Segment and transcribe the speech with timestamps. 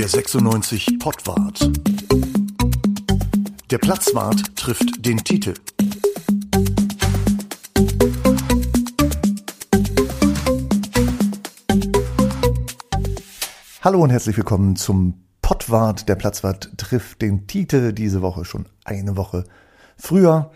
[0.00, 1.70] Der 96 Pottwart.
[3.70, 5.52] Der Platzwart trifft den Titel.
[13.82, 16.08] Hallo und herzlich willkommen zum Pottwart.
[16.08, 19.44] Der Platzwart trifft den Titel diese Woche schon eine Woche
[19.98, 20.50] früher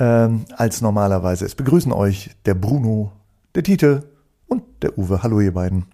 [0.00, 1.44] ähm, als normalerweise.
[1.44, 3.12] Es begrüßen euch der Bruno,
[3.54, 4.02] der Titel
[4.48, 5.22] und der Uwe.
[5.22, 5.86] Hallo ihr beiden.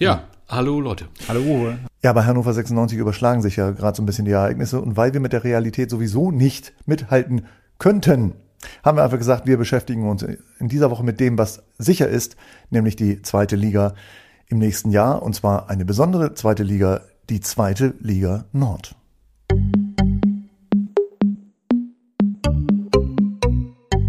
[0.00, 1.06] Ja, hallo Leute.
[1.28, 1.78] Hallo Uwe.
[2.00, 4.80] Ja, bei Hannover 96 überschlagen sich ja gerade so ein bisschen die Ereignisse.
[4.80, 7.46] Und weil wir mit der Realität sowieso nicht mithalten
[7.78, 8.34] könnten,
[8.84, 12.36] haben wir einfach gesagt, wir beschäftigen uns in dieser Woche mit dem, was sicher ist,
[12.70, 13.94] nämlich die zweite Liga
[14.46, 15.22] im nächsten Jahr.
[15.22, 18.94] Und zwar eine besondere zweite Liga, die zweite Liga Nord.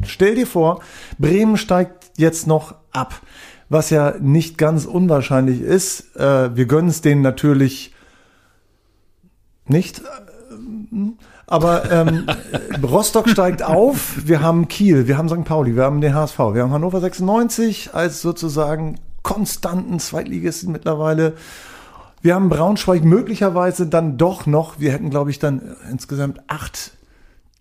[0.06, 0.82] Stell dir vor,
[1.18, 3.22] Bremen steigt jetzt noch ab,
[3.70, 6.16] was ja nicht ganz unwahrscheinlich ist.
[6.16, 7.94] Äh, wir gönnen es denen natürlich
[9.68, 10.00] nicht.
[10.00, 10.04] äh,
[11.46, 12.26] Aber ähm,
[12.84, 15.46] Rostock steigt auf, wir haben Kiel, wir haben St.
[15.46, 21.34] Pauli, wir haben den HSV, wir haben Hannover 96 als sozusagen konstanten Zweitligisten mittlerweile.
[22.22, 26.92] Wir haben Braunschweig möglicherweise dann doch noch, wir hätten glaube ich dann insgesamt acht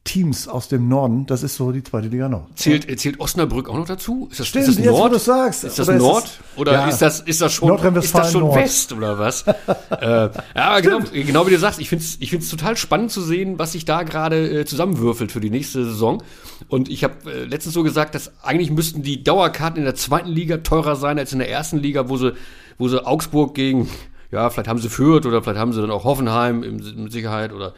[0.09, 1.27] Teams aus dem Norden.
[1.27, 2.47] Das ist so die zweite Liga Nord.
[2.55, 4.27] Zählt, zählt Osnabrück auch noch dazu?
[4.31, 5.12] Ist das, Stimmt, ist das jetzt, Nord?
[5.12, 5.65] du's sagst.
[5.65, 6.25] Ist das Oder ist Nord?
[6.25, 6.89] es- oder Ja.
[6.89, 8.56] ist das, ist das schon, ist das schon Nord.
[8.56, 9.42] West oder was?
[9.47, 9.53] äh,
[10.00, 13.20] ja, aber genau, genau wie du sagst, ich finde es ich find's total spannend zu
[13.20, 16.22] sehen, was sich da gerade äh, zusammenwürfelt für die nächste Saison.
[16.69, 20.31] Und ich habe äh, letztens so gesagt, dass eigentlich müssten die Dauerkarten in der zweiten
[20.31, 22.33] Liga teurer sein als in der ersten Liga, wo sie,
[22.78, 23.89] wo sie Augsburg gegen,
[24.33, 27.53] ja, vielleicht haben sie Fürth oder vielleicht haben sie dann auch Hoffenheim im, mit Sicherheit
[27.53, 27.75] oder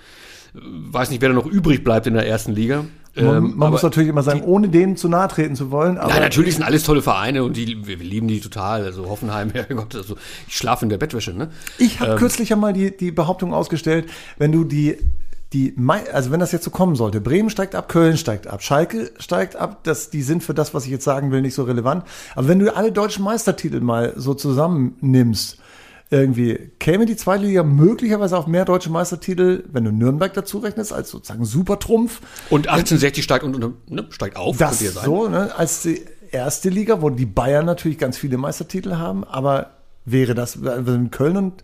[0.55, 2.85] weiß nicht, wer da noch übrig bleibt in der ersten Liga.
[3.15, 5.99] Man, Ähm, man muss natürlich immer sagen, ohne denen zu nahe treten zu wollen.
[5.99, 8.85] Aber Nein, natürlich sind alles tolle Vereine und die, wir, lieben die total.
[8.85, 11.51] Also Hoffenheim, Herrgott, also ich schlafe in der Bettwäsche, ne?
[11.79, 14.97] Ich habe kürzlich ja mal die, die Behauptung ausgestellt, wenn du die,
[15.53, 15.75] die,
[16.13, 19.57] also wenn das jetzt so kommen sollte, Bremen steigt ab, Köln steigt ab, Schalke steigt
[19.57, 22.05] ab, das, die sind für das, was ich jetzt sagen will, nicht so relevant.
[22.37, 25.59] Aber wenn du alle deutschen Meistertitel mal so zusammennimmst,
[26.11, 30.93] irgendwie käme die zweite Liga möglicherweise auf mehr deutsche Meistertitel, wenn du Nürnberg dazu rechnest,
[30.93, 32.21] als sozusagen Supertrumpf.
[32.51, 35.05] Und 1860 steigt und, und ne, steigt auf, Das könnte ja sein.
[35.05, 39.71] so, ne, als die erste Liga, wo die Bayern natürlich ganz viele Meistertitel haben, aber
[40.05, 41.63] wäre das, wenn Köln und,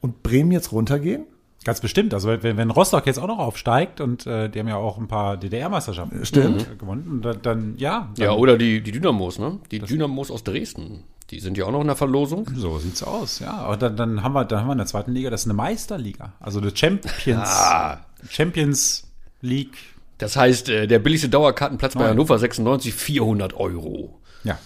[0.00, 1.24] und Bremen jetzt runtergehen?
[1.64, 2.14] Ganz bestimmt.
[2.14, 5.08] Also wenn, wenn Rostock jetzt auch noch aufsteigt und äh, die haben ja auch ein
[5.08, 9.58] paar DDR-Meisterschaften äh, gewonnen, dann, dann ja, dann, Ja, oder die, die Dynamos, ne?
[9.70, 11.04] Die Dynamos aus Dresden.
[11.30, 12.48] Die sind ja auch noch in der Verlosung.
[12.56, 13.38] so sieht's aus.
[13.40, 15.46] Ja, aber dann, dann haben wir, dann haben wir in der zweiten Liga, das ist
[15.46, 17.98] eine Meisterliga, also eine Champions, Ah.
[18.30, 19.04] Champions
[19.42, 19.76] League.
[20.16, 22.08] Das heißt, äh, der billigste Dauerkartenplatz bei.
[22.08, 24.20] Hannover 96, 400 Euro.
[24.42, 24.58] Ja,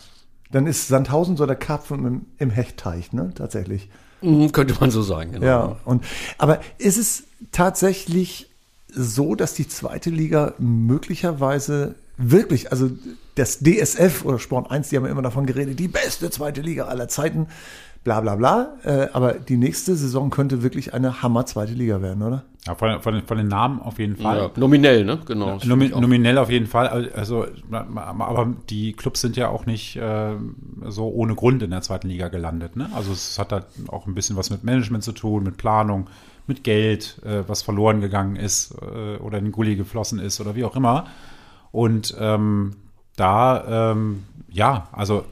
[0.51, 3.89] Dann ist Sandhausen so der Karpfen im, im Hechtteich, ne, tatsächlich.
[4.23, 5.45] Mhm, könnte man so sagen, genau.
[5.47, 6.05] Ja, und,
[6.39, 8.49] aber ist es tatsächlich
[8.89, 12.91] so, dass die zweite Liga möglicherweise wirklich, also
[13.35, 16.85] das DSF oder Sport 1, die haben ja immer davon geredet, die beste zweite Liga
[16.87, 17.47] aller Zeiten,
[18.05, 22.23] bla bla bla, äh, aber die nächste Saison könnte wirklich eine Hammer zweite Liga werden,
[22.23, 22.45] oder?
[22.67, 24.39] ja von, von, den- von den Namen auf jeden Fall.
[24.39, 25.19] Ja, nominell, ne?
[25.27, 25.55] Genau.
[25.57, 27.11] das Nomi nominell auf jeden Fall.
[27.15, 30.35] Also, aber die Clubs sind ja auch nicht äh,
[30.89, 32.77] so ohne Grund in der zweiten Liga gelandet.
[32.77, 32.89] Ne?
[32.95, 36.07] Also es hat da auch ein bisschen was mit Management zu tun, mit Planung,
[36.47, 40.55] mit Geld, äh, was verloren gegangen ist äh, oder in den Gully geflossen ist oder
[40.55, 41.07] wie auch immer.
[41.73, 42.77] Und ähm,
[43.17, 45.25] da, ähm, ja, also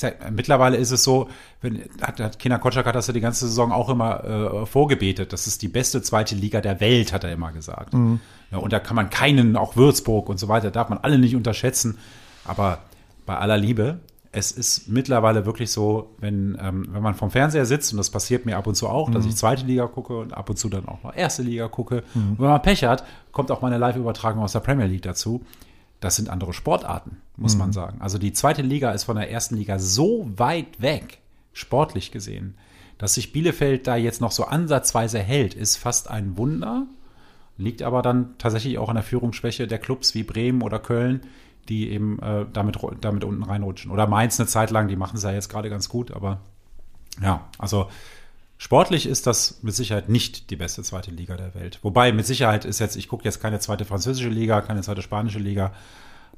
[0.00, 1.28] ja, mittlerweile ist es so,
[1.60, 5.32] wenn, hat, hat Kena Kotschak hat das ja die ganze Saison auch immer äh, vorgebetet.
[5.32, 7.92] Das ist die beste zweite Liga der Welt, hat er immer gesagt.
[8.52, 11.34] Ja, und da kann man keinen, auch Würzburg und so weiter, darf man alle nicht
[11.34, 11.98] unterschätzen.
[12.44, 12.78] Aber
[13.26, 13.98] bei aller Liebe,
[14.32, 18.46] es ist mittlerweile wirklich so, wenn, ähm, wenn man vom Fernseher sitzt, und das passiert
[18.46, 20.86] mir ab und zu auch, dass ich zweite Liga gucke und ab und zu dann
[20.86, 22.04] auch noch erste Liga gucke.
[22.14, 25.44] Und wenn man Pech hat, kommt auch mal eine Live-Übertragung aus der Premier League dazu.
[26.00, 28.00] Das sind andere Sportarten, muss man sagen.
[28.00, 31.18] Also die zweite Liga ist von der ersten Liga so weit weg,
[31.52, 32.56] sportlich gesehen,
[32.96, 36.86] dass sich Bielefeld da jetzt noch so ansatzweise hält, ist fast ein Wunder.
[37.56, 41.20] Liegt aber dann tatsächlich auch an der Führungsschwäche der Clubs wie Bremen oder Köln,
[41.68, 43.90] die eben äh, damit, damit unten reinrutschen.
[43.90, 46.40] Oder Mainz eine Zeit lang, die machen es ja jetzt gerade ganz gut, aber
[47.22, 47.88] ja, also
[48.60, 51.80] sportlich ist das mit Sicherheit nicht die beste zweite Liga der Welt.
[51.82, 55.38] Wobei mit Sicherheit ist jetzt, ich gucke jetzt keine zweite französische Liga, keine zweite spanische
[55.38, 55.72] Liga,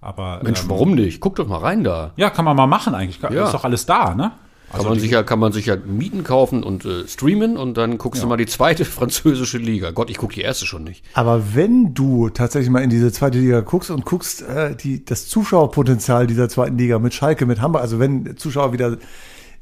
[0.01, 1.21] aber Mensch, ähm, warum nicht?
[1.21, 2.13] Guck doch mal rein da.
[2.17, 3.21] ja, kann man mal machen eigentlich.
[3.21, 3.47] Ja.
[3.47, 4.33] Ist doch alles da, ne?
[4.71, 7.99] Kann man sich ja, kann man sich ja Mieten kaufen und äh, streamen und dann
[7.99, 9.91] guckst du mal die zweite französische Liga.
[9.91, 11.05] Gott, ich gucke die erste schon nicht.
[11.13, 15.29] Aber wenn du tatsächlich mal in diese zweite Liga guckst und guckst äh, die, das
[15.29, 18.97] Zuschauerpotenzial dieser zweiten Liga mit Schalke, mit Hamburg, also wenn Zuschauer wieder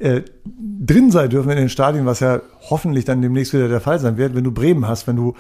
[0.01, 3.99] äh, drin sein dürfen in den Stadien, was ja hoffentlich dann demnächst wieder der Fall
[4.01, 5.35] sein wird, wenn du Bremen hast, wenn du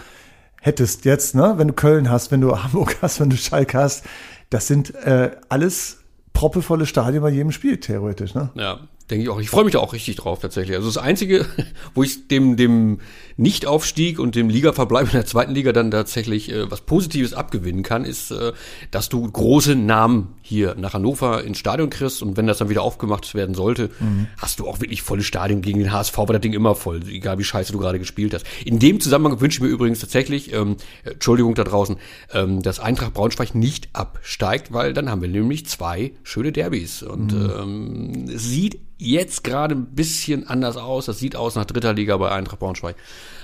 [0.60, 4.04] hättest jetzt, ne, wenn du Köln hast, wenn du Hamburg hast, wenn du Schalke hast,
[4.50, 5.98] das sind äh, alles
[6.32, 8.50] proppevolle Stadien bei jedem Spiel, theoretisch, ne?
[8.54, 8.80] Ja,
[9.10, 9.40] denke ich auch.
[9.40, 10.76] Ich freue mich da auch richtig drauf tatsächlich.
[10.76, 11.46] Also das Einzige,
[11.94, 13.00] wo ich dem, dem
[13.36, 18.04] Nichtaufstieg und dem Ligaverbleib in der zweiten Liga dann tatsächlich äh, was Positives abgewinnen kann,
[18.04, 18.52] ist, äh,
[18.90, 22.82] dass du große Namen hier nach Hannover ins Stadion kriegst und wenn das dann wieder
[22.82, 24.26] aufgemacht werden sollte, mhm.
[24.36, 27.38] hast du auch wirklich volle Stadien gegen den HSV, war das Ding immer voll, egal
[27.38, 28.44] wie scheiße du gerade gespielt hast.
[28.64, 31.96] In dem Zusammenhang wünsche ich mir übrigens tatsächlich, ähm, Entschuldigung da draußen,
[32.32, 37.32] ähm, dass Eintracht Braunschweig nicht absteigt, weil dann haben wir nämlich zwei schöne Derbys und
[37.32, 37.50] mhm.
[37.58, 41.06] ähm, sieht jetzt gerade ein bisschen anders aus.
[41.06, 42.96] Das sieht aus nach dritter Liga bei Eintracht Braunschweig.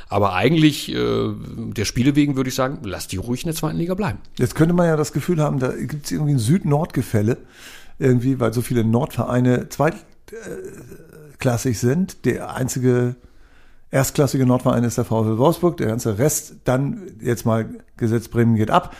[0.09, 1.35] Aber eigentlich, äh,
[1.73, 4.19] der Spiele wegen würde ich sagen, lass die ruhig in der zweiten Liga bleiben.
[4.39, 7.39] Jetzt könnte man ja das Gefühl haben, da gibt es irgendwie ein Süd-Nord-Gefälle.
[7.99, 12.27] Irgendwie, weil so viele Nordvereine zweitklassig sind.
[12.27, 13.17] Der einzige
[13.91, 15.79] erstklassige Nordverein ist der VfL Wolfsburg.
[15.79, 17.67] Der ganze Rest, dann jetzt mal
[17.97, 18.95] Gesetz Bremen geht ab,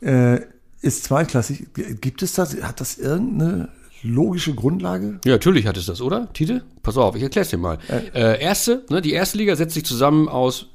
[0.00, 0.40] äh,
[0.80, 1.66] ist zweitklassig.
[2.00, 3.68] Gibt es das, hat das irgendeine
[4.02, 5.20] logische Grundlage?
[5.24, 6.62] Ja, natürlich hat es das, oder, Tite?
[6.82, 7.78] Pass auf, ich erkläre es dir mal.
[7.88, 10.66] Äh, äh, erste, ne, die erste Liga setzt sich zusammen aus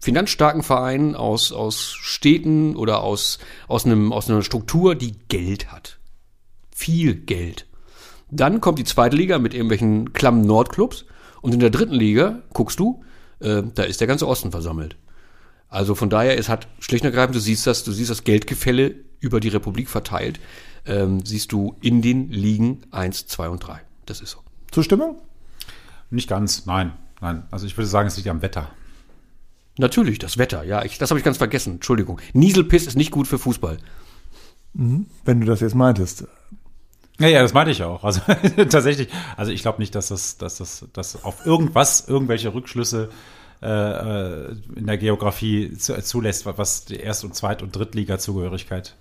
[0.00, 3.38] finanzstarken Vereinen, aus, aus Städten oder aus,
[3.68, 5.98] aus, einem, aus einer Struktur, die Geld hat.
[6.74, 7.66] Viel Geld.
[8.30, 11.06] Dann kommt die zweite Liga mit irgendwelchen klammen Nordclubs
[11.40, 13.02] und in der dritten Liga, guckst du,
[13.40, 14.96] äh, da ist der ganze Osten versammelt.
[15.68, 18.94] Also von daher, es hat schlicht und ergreifend, du siehst das, du siehst das Geldgefälle
[19.20, 20.38] über die Republik verteilt
[20.86, 23.80] ähm, siehst du in den Ligen 1, 2 und 3.
[24.06, 24.38] Das ist so.
[24.70, 25.20] Zustimmung?
[26.10, 26.92] Nicht ganz, nein.
[27.20, 27.44] Nein.
[27.50, 28.68] Also ich würde sagen, es liegt am Wetter.
[29.78, 31.74] Natürlich, das Wetter, ja, ich, das habe ich ganz vergessen.
[31.74, 32.20] Entschuldigung.
[32.32, 33.78] Nieselpiss ist nicht gut für Fußball.
[34.74, 36.26] Mhm, wenn du das jetzt meintest.
[37.18, 38.04] Ja, ja, das meinte ich auch.
[38.04, 38.20] Also
[38.68, 43.08] tatsächlich, also ich glaube nicht, dass das, dass das, dass auf irgendwas, irgendwelche Rückschlüsse
[43.62, 48.96] äh, äh in der Geografie zu, zulässt, was die Erst- und Zweit- und Drittliga-Zugehörigkeit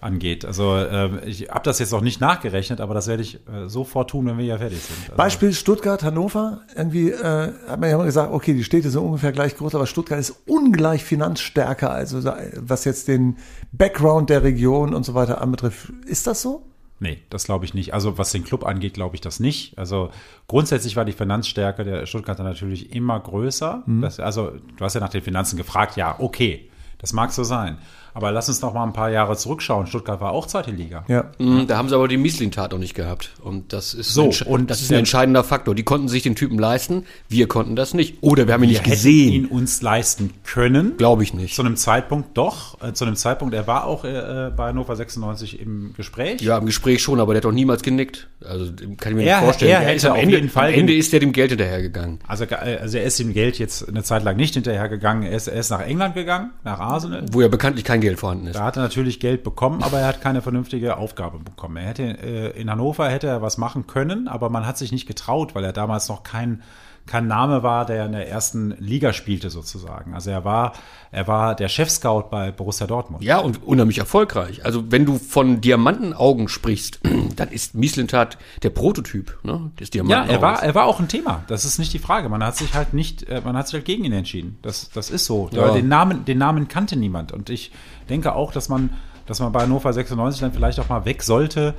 [0.00, 0.44] angeht.
[0.44, 4.10] Also äh, ich habe das jetzt noch nicht nachgerechnet, aber das werde ich äh, sofort
[4.10, 4.96] tun, wenn wir ja fertig sind.
[5.06, 6.60] Also Beispiel Stuttgart, Hannover.
[6.76, 9.86] Irgendwie äh, hat man ja immer gesagt, okay, die Städte sind ungefähr gleich groß, aber
[9.86, 12.22] Stuttgart ist ungleich finanzstärker, also
[12.56, 13.38] was jetzt den
[13.72, 15.92] Background der Region und so weiter anbetrifft.
[16.06, 16.64] Ist das so?
[17.00, 17.94] Nee, das glaube ich nicht.
[17.94, 19.78] Also was den Club angeht, glaube ich das nicht.
[19.78, 20.10] Also
[20.46, 23.82] grundsätzlich war die Finanzstärke der Stuttgarter natürlich immer größer.
[23.86, 24.02] Mhm.
[24.02, 26.68] Das, also du hast ja nach den Finanzen gefragt, ja, okay,
[26.98, 27.78] das mag so sein.
[28.18, 29.86] Aber lass uns noch mal ein paar Jahre zurückschauen.
[29.86, 31.04] Stuttgart war auch zweite Liga.
[31.06, 31.30] Ja.
[31.38, 33.30] Mhm, da haben sie aber die Missling-Tat noch nicht gehabt.
[33.40, 35.76] Und das ist, so, und das ist ein entscheidender Faktor.
[35.76, 38.16] Die konnten sich den Typen leisten, wir konnten das nicht.
[38.20, 39.32] Oder wir haben ihn wir nicht gesehen.
[39.32, 40.96] ihn uns leisten können.
[40.96, 41.54] Glaube ich nicht.
[41.54, 42.82] Zu einem Zeitpunkt doch.
[42.82, 46.40] Äh, zu einem Zeitpunkt, er war auch äh, bei Hannover 96 im Gespräch.
[46.40, 48.26] Ja, im Gespräch schon, aber der hat doch niemals genickt.
[48.44, 49.70] Also kann ich mir er, nicht vorstellen.
[49.70, 52.18] Er, er hätte am auf Ende, jeden Fall am Ende ist er dem Geld hinterhergegangen.
[52.26, 55.22] Also, äh, also er ist dem Geld jetzt eine Zeit lang nicht hinterhergegangen.
[55.22, 57.24] Er ist, er ist nach England gegangen, nach Arsenal.
[57.30, 58.56] Wo ja bekanntlich kein Geld vorhanden ist.
[58.56, 61.76] Da hat er natürlich Geld bekommen, aber er hat keine vernünftige Aufgabe bekommen.
[61.76, 65.06] Er hätte äh, in Hannover hätte er was machen können, aber man hat sich nicht
[65.06, 66.62] getraut, weil er damals noch kein
[67.08, 70.14] kein Name war, der in der ersten Liga spielte sozusagen.
[70.14, 70.74] Also er war,
[71.10, 73.24] er war der Chefscout bei Borussia Dortmund.
[73.24, 74.64] Ja, und unheimlich erfolgreich.
[74.64, 77.00] Also wenn du von Diamantenaugen sprichst,
[77.36, 80.30] dann ist Mieslintat der Prototyp ne, des Diamantenaugens.
[80.30, 81.42] Ja, er war, er war auch ein Thema.
[81.48, 82.28] Das ist nicht die Frage.
[82.28, 84.58] Man hat sich halt nicht, äh, man hat sich halt gegen ihn entschieden.
[84.62, 85.48] Das, das ist so.
[85.52, 85.72] Ja.
[85.72, 87.32] Den Namen, den Namen kannte niemand.
[87.32, 87.72] Und ich
[88.08, 88.90] denke auch, dass man,
[89.26, 91.74] dass man bei Hannover 96 dann vielleicht auch mal weg sollte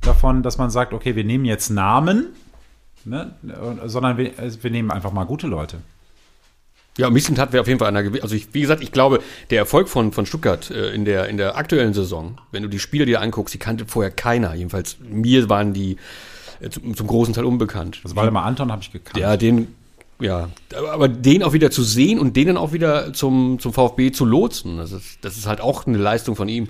[0.00, 2.28] davon, dass man sagt, okay, wir nehmen jetzt Namen,
[3.04, 3.34] Ne?
[3.86, 5.78] Sondern wir, also wir nehmen einfach mal gute Leute.
[6.98, 8.22] Ja, Mislintat wäre auf jeden Fall einer gewesen.
[8.22, 11.36] Also ich, wie gesagt, ich glaube, der Erfolg von, von Stuttgart äh, in, der, in
[11.36, 14.54] der aktuellen Saison, wenn du die Spieler dir anguckst, die kannte vorher keiner.
[14.54, 15.96] Jedenfalls mir waren die
[16.60, 18.00] äh, zum, zum, großen Teil unbekannt.
[18.02, 19.16] Also Waldemar Anton habe ich gekannt.
[19.16, 19.68] Ja, den,
[20.20, 20.50] ja,
[20.92, 24.24] aber den auch wieder zu sehen und den dann auch wieder zum, zum VfB zu
[24.24, 26.68] lotsen, das ist, das ist halt auch eine Leistung von ihm.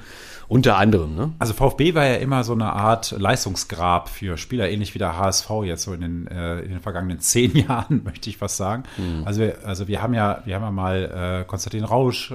[0.50, 1.32] Unter anderem, ne?
[1.38, 5.48] Also VfB war ja immer so eine Art Leistungsgrab für Spieler, ähnlich wie der HSV
[5.62, 8.82] jetzt so in den, äh, in den vergangenen zehn Jahren, möchte ich fast sagen.
[8.98, 9.22] Mhm.
[9.24, 12.34] Also, wir, also wir haben ja, wir haben ja mal äh, Konstantin Rausch, äh,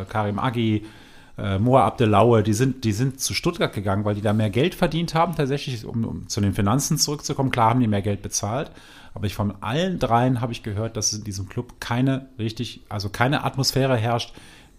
[0.00, 0.86] äh Karim Agi,
[1.36, 4.74] äh, Moa Abdelaue, die sind, die sind zu Stuttgart gegangen, weil die da mehr Geld
[4.74, 7.50] verdient haben, tatsächlich, um, um zu den Finanzen zurückzukommen.
[7.50, 8.70] Klar haben die mehr Geld bezahlt,
[9.12, 13.10] aber ich von allen dreien habe ich gehört, dass in diesem Club keine richtig, also
[13.10, 14.32] keine Atmosphäre herrscht,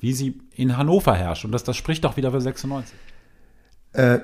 [0.04, 1.46] wie sie in Hannover herrscht.
[1.46, 2.94] Und das, das spricht doch wieder für 96.
[3.94, 4.20] Äh,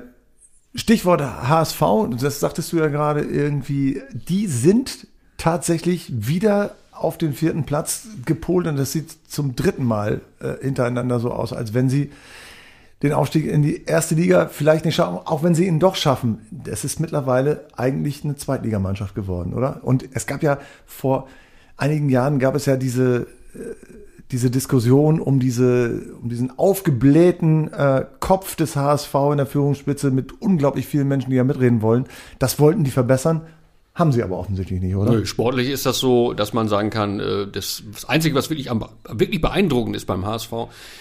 [0.76, 1.82] Stichwort HSV,
[2.20, 5.08] das sagtest du ja gerade irgendwie, die sind
[5.38, 11.22] tatsächlich wieder auf den vierten Platz gepolt und das sieht zum dritten Mal äh, hintereinander
[11.22, 12.12] so aus, als wenn sie
[13.02, 16.40] den Aufstieg in die erste Liga vielleicht nicht schaffen, auch wenn sie ihn doch schaffen.
[16.70, 19.80] Es ist mittlerweile eigentlich eine Zweitligamannschaft geworden, oder?
[19.84, 21.30] Und es gab ja vor
[21.78, 23.76] einigen Jahren gab es ja diese, äh,
[24.32, 30.42] diese Diskussion um diese, um diesen aufgeblähten äh, Kopf des HSV in der Führungsspitze mit
[30.42, 32.06] unglaublich vielen Menschen, die da mitreden wollen.
[32.38, 33.42] Das wollten die verbessern.
[33.96, 35.12] Haben sie aber offensichtlich nicht, oder?
[35.12, 38.70] Nö, sportlich ist das so, dass man sagen kann, äh, das, das Einzige, was wirklich,
[38.72, 40.54] am, wirklich beeindruckend ist beim HSV,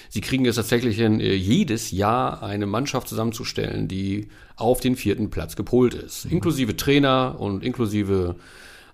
[0.09, 5.31] sie kriegen es tatsächlich hin, äh, jedes Jahr eine Mannschaft zusammenzustellen, die auf den vierten
[5.31, 6.25] Platz gepolt ist.
[6.25, 6.33] Mhm.
[6.33, 8.37] Inklusive Trainer und inklusive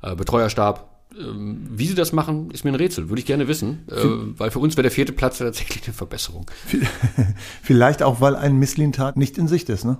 [0.02, 0.93] äh, Betreuerstab.
[1.18, 3.08] Ähm, wie sie das machen, ist mir ein Rätsel.
[3.08, 6.50] Würde ich gerne wissen, äh, weil für uns wäre der vierte Platz tatsächlich eine Verbesserung.
[7.62, 9.98] Vielleicht auch, weil ein Misslintat nicht in Sicht ist, ne?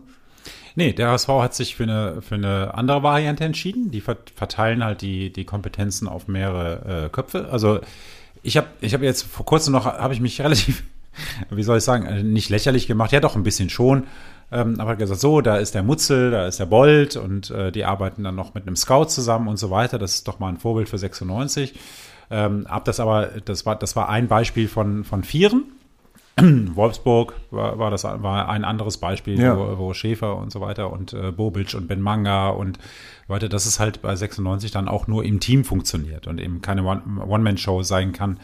[0.77, 3.93] Nee, der HSV hat sich für eine, für eine andere Variante entschieden.
[3.93, 7.49] Die verteilen halt die, die Kompetenzen auf mehrere äh, Köpfe.
[7.51, 7.81] Also
[8.43, 10.83] ich habe ich hab jetzt vor kurzem noch, habe ich mich relativ,
[11.51, 13.13] wie soll ich sagen, äh, nicht lächerlich gemacht.
[13.13, 14.05] Ja, doch ein bisschen schon.
[14.55, 17.85] Ähm, aber gesagt, so, da ist der Mutzel, da ist der Bold und äh, die
[17.85, 19.99] arbeiten dann noch mit einem Scout zusammen und so weiter.
[19.99, 21.75] Das ist doch mal ein Vorbild für 96.
[22.31, 25.65] Ähm, hab das aber, das war, das war ein Beispiel von, von vieren.
[26.41, 29.57] Wolfsburg war, war, das war ein anderes Beispiel, ja.
[29.57, 32.79] wo, wo, Schäfer und so weiter und äh, Bobic und Ben Manga und
[33.27, 36.85] weiter, dass es halt bei 96 dann auch nur im Team funktioniert und eben keine
[36.85, 38.39] One-Man-Show sein kann,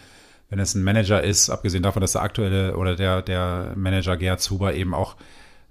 [0.48, 4.40] wenn es ein Manager ist, abgesehen davon, dass der aktuelle oder der, der Manager Gerhard
[4.40, 5.14] Zuber eben auch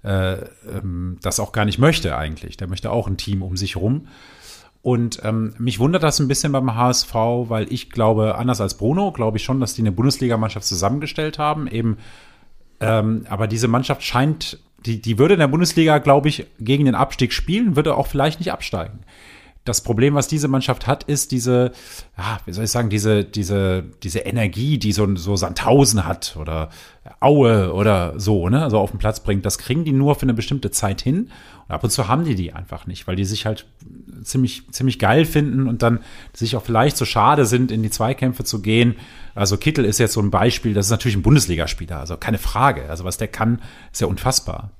[0.02, 0.34] äh,
[0.68, 2.56] ähm, das auch gar nicht möchte eigentlich.
[2.56, 4.08] Der möchte auch ein Team um sich rum.
[4.82, 9.12] Und ähm, mich wundert das ein bisschen beim HSV, weil ich glaube, anders als Bruno,
[9.12, 11.66] glaube ich schon, dass die eine Bundesligamannschaft zusammengestellt haben.
[11.66, 11.98] Eben,
[12.80, 16.94] ähm, aber diese Mannschaft scheint, die, die würde in der Bundesliga, glaube ich, gegen den
[16.94, 19.00] Abstieg spielen, würde auch vielleicht nicht absteigen.
[19.64, 21.72] Das Problem, was diese Mannschaft hat, ist diese,
[22.16, 26.70] ja, wie soll ich sagen, diese, diese, diese Energie, die so, so Sandhausen hat oder
[27.20, 29.44] Aue oder so, ne, also auf den Platz bringt.
[29.44, 31.30] Das kriegen die nur für eine bestimmte Zeit hin.
[31.68, 33.66] Und ab und zu haben die die einfach nicht, weil die sich halt
[34.22, 36.00] ziemlich, ziemlich geil finden und dann
[36.32, 38.96] sich auch vielleicht so schade sind, in die Zweikämpfe zu gehen.
[39.34, 42.88] Also Kittel ist jetzt so ein Beispiel, das ist natürlich ein Bundesligaspieler, also keine Frage.
[42.88, 43.60] Also was der kann,
[43.92, 44.70] ist ja unfassbar.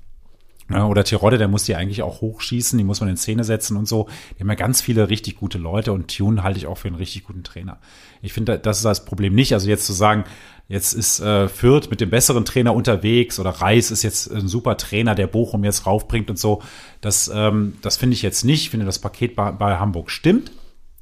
[0.71, 3.77] Ja, oder Tirode, der muss die eigentlich auch hochschießen, die muss man in Szene setzen
[3.77, 4.09] und so.
[4.37, 6.97] Die haben ja ganz viele richtig gute Leute und Tune halte ich auch für einen
[6.97, 7.79] richtig guten Trainer.
[8.23, 9.53] Ich finde, das ist das Problem nicht.
[9.53, 10.25] Also jetzt zu sagen,
[10.69, 14.77] jetzt ist äh, Fürth mit dem besseren Trainer unterwegs oder Reis ist jetzt ein super
[14.77, 16.63] Trainer, der Bochum jetzt raufbringt und so.
[17.01, 18.63] Das, ähm, das finde ich jetzt nicht.
[18.63, 20.53] Ich finde, das Paket bei, bei Hamburg stimmt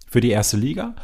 [0.08, 0.94] für die erste Liga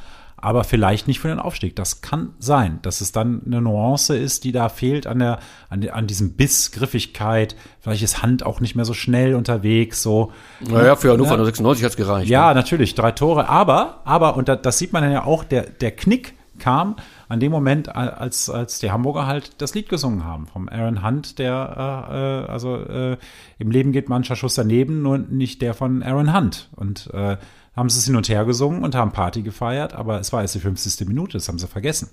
[0.45, 1.75] aber vielleicht nicht für den Aufstieg.
[1.75, 5.39] Das kann sein, dass es dann eine Nuance ist, die da fehlt an der,
[5.71, 7.57] an, an diesem Biss, Griffigkeit.
[7.81, 10.33] Vielleicht ist Hand auch nicht mehr so schnell unterwegs, so.
[10.61, 11.45] Naja, für Hannover ja.
[11.47, 12.29] 96 hat's gereicht.
[12.29, 12.57] Ja, ne?
[12.57, 13.49] natürlich, drei Tore.
[13.49, 16.97] Aber, aber, und da, das sieht man dann ja auch, der, der Knick kam
[17.29, 20.47] an dem Moment, als, als die Hamburger halt das Lied gesungen haben.
[20.47, 23.17] Vom Aaron Hunt, der, äh, äh also, äh,
[23.59, 26.69] im Leben geht mancher Schuss daneben, nur nicht der von Aaron Hunt.
[26.77, 27.39] Und, äh,
[27.77, 30.55] haben sie es hin und her gesungen und haben Party gefeiert, aber es war erst
[30.55, 31.07] die 50.
[31.09, 32.11] Minute, das haben sie vergessen.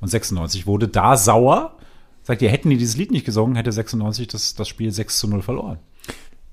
[0.00, 1.76] Und 96 wurde da sauer.
[2.22, 5.28] Sagt ihr, hätten die dieses Lied nicht gesungen, hätte 96 das, das Spiel 6 zu
[5.28, 5.78] 0 verloren.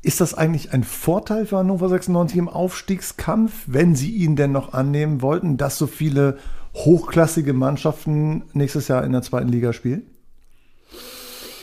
[0.03, 4.74] Ist das eigentlich ein Vorteil für Hannover 96 im Aufstiegskampf, wenn sie ihn denn noch
[4.74, 6.38] annehmen wollten, dass so viele
[6.74, 10.03] hochklassige Mannschaften nächstes Jahr in der zweiten Liga spielen?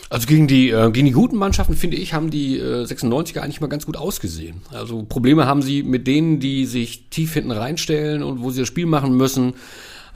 [0.09, 3.61] Also gegen die, äh, gegen die guten Mannschaften, finde ich, haben die äh, 96er eigentlich
[3.61, 4.61] mal ganz gut ausgesehen.
[4.73, 8.67] Also Probleme haben sie mit denen, die sich tief hinten reinstellen und wo sie das
[8.67, 9.53] Spiel machen müssen,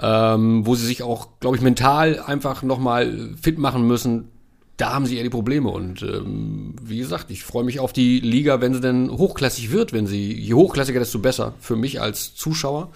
[0.02, 4.30] ähm, wo sie sich auch, glaube ich, mental einfach nochmal fit machen müssen.
[4.78, 5.70] Da haben sie eher die Probleme.
[5.70, 9.94] Und ähm, wie gesagt, ich freue mich auf die Liga, wenn sie denn hochklassig wird.
[9.94, 11.54] Wenn sie, je hochklassiger, desto besser.
[11.60, 12.90] Für mich als Zuschauer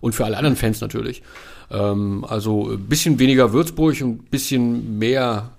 [0.00, 1.22] und für alle anderen Fans natürlich.
[1.70, 5.52] Ähm, also ein bisschen weniger Würzburg und ein bisschen mehr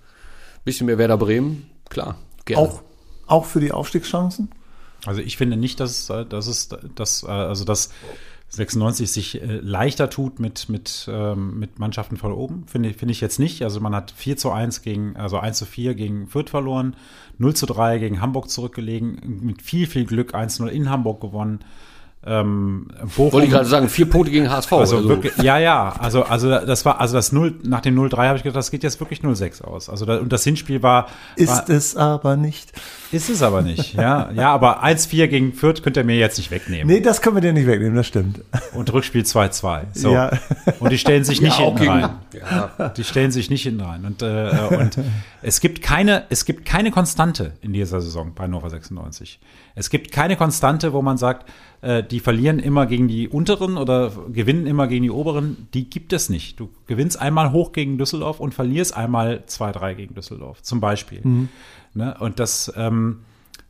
[0.64, 2.18] bisschen mehr Werder Bremen, klar.
[2.46, 2.62] Gerne.
[2.62, 2.82] Auch,
[3.28, 4.50] auch für die Aufstiegschancen?
[5.06, 7.90] Also ich finde nicht, dass, dass es, dass, also dass
[8.50, 13.22] 96 sich äh, leichter tut mit, mit, ähm, mit Mannschaften von oben, finde finde ich
[13.22, 13.64] jetzt nicht.
[13.64, 16.96] Also man hat 4 zu 1 gegen, also 1 zu 4 gegen Fürth verloren,
[17.38, 21.60] 0 zu 3 gegen Hamburg zurückgelegen, mit viel, viel Glück 1-0 in Hamburg gewonnen.
[22.24, 24.72] Ähm, Bochum, Wollte ich gerade sagen, vier Punkte gegen HSV.
[24.74, 25.10] Also, also.
[25.10, 28.44] Wirklich, ja, ja, also, also das war, also das 0, nach dem 0-3 habe ich
[28.44, 29.90] gedacht, das geht jetzt wirklich 0-6 aus.
[29.90, 31.08] Also da, und das Hinspiel war.
[31.36, 32.74] Ist war, es aber nicht.
[33.12, 34.30] Ist es aber nicht, ja.
[34.34, 36.86] Ja, aber 1-4 gegen Fürth könnt ihr mir jetzt nicht wegnehmen.
[36.86, 38.42] Nee, das können wir dir nicht wegnehmen, das stimmt.
[38.74, 39.82] Und Rückspiel 2-2.
[39.94, 40.14] So.
[40.14, 40.32] Ja.
[40.80, 42.10] Und die stellen sich nicht ja, hinten rein.
[42.34, 42.90] Ja.
[42.90, 44.06] Die stellen sich nicht hinten rein.
[44.06, 44.98] Und, äh, und
[45.42, 49.40] es gibt keine, es gibt keine Konstante in dieser Saison bei Nova 96.
[49.76, 51.50] Es gibt keine Konstante, wo man sagt,
[51.82, 56.14] äh, die verlieren immer gegen die unteren oder gewinnen immer gegen die oberen, die gibt
[56.14, 56.60] es nicht.
[56.60, 61.22] Du gewinnst einmal hoch gegen Düsseldorf und verlierst einmal 2-3 gegen Düsseldorf, zum Beispiel.
[61.24, 61.50] Mhm.
[61.94, 62.16] Ne?
[62.20, 63.22] Und das, ähm,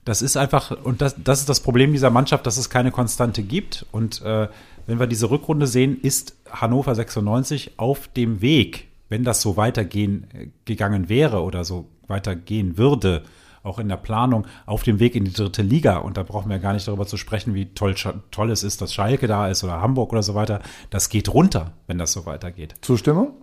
[0.06, 3.44] das ist einfach, und das, das ist das Problem dieser Mannschaft, dass es keine Konstante
[3.44, 3.86] gibt.
[3.92, 4.48] Und äh,
[4.88, 10.28] wenn wir diese Rückrunde sehen, ist Hannover 96 auf dem Weg, wenn das so weitergehen
[10.34, 13.24] äh, gegangen wäre oder so weitergehen würde,
[13.64, 15.98] auch in der Planung auf dem Weg in die dritte Liga.
[15.98, 17.96] Und da brauchen wir gar nicht darüber zu sprechen, wie toll,
[18.32, 20.62] toll es ist, dass Schalke da ist oder Hamburg oder so weiter.
[20.90, 22.76] Das geht runter, wenn das so weitergeht.
[22.82, 23.34] Zustimmung?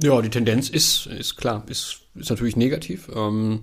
[0.00, 3.08] Ja, die Tendenz ist, ist klar, ist, ist natürlich negativ.
[3.14, 3.62] Ähm,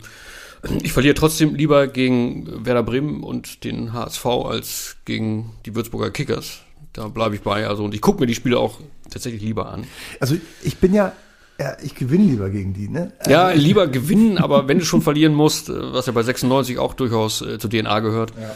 [0.84, 6.62] ich verliere trotzdem lieber gegen Werder Bremen und den HSV als gegen die Würzburger Kickers.
[6.92, 7.68] Da bleibe ich bei.
[7.68, 9.86] Also, und ich gucke mir die Spiele auch tatsächlich lieber an.
[10.20, 11.14] Also, ich bin ja
[11.60, 13.14] ja, ich gewinne lieber gegen die, ne?
[13.28, 16.94] Ja, lieber gewinnen, aber wenn du schon verlieren musst, äh, was ja bei 96 auch
[16.94, 18.52] durchaus äh, zur DNA gehört, ja.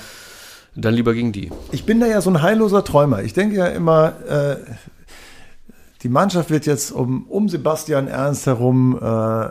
[0.76, 1.50] dann lieber gegen die.
[1.72, 3.24] Ich bin da ja so ein heilloser Träumer.
[3.24, 4.58] Ich denke ja immer, äh,
[6.04, 9.50] die Mannschaft wird jetzt um, um Sebastian Ernst herum äh, äh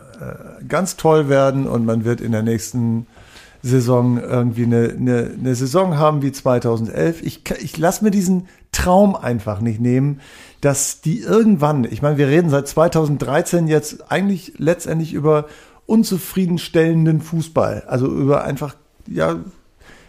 [0.66, 3.06] ganz toll werden und man wird in der nächsten
[3.62, 7.22] Saison irgendwie eine, eine, eine Saison haben wie 2011.
[7.22, 10.20] Ich, ich lasse mir diesen Traum einfach nicht nehmen,
[10.60, 15.46] dass die irgendwann, ich meine, wir reden seit 2013 jetzt eigentlich letztendlich über
[15.86, 18.74] unzufriedenstellenden Fußball, also über einfach,
[19.06, 19.36] ja,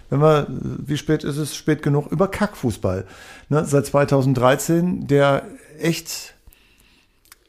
[0.10, 3.06] wenn wir, wie spät ist es, spät genug, über Kackfußball.
[3.50, 5.44] Ne, seit 2013, der
[5.80, 6.34] echt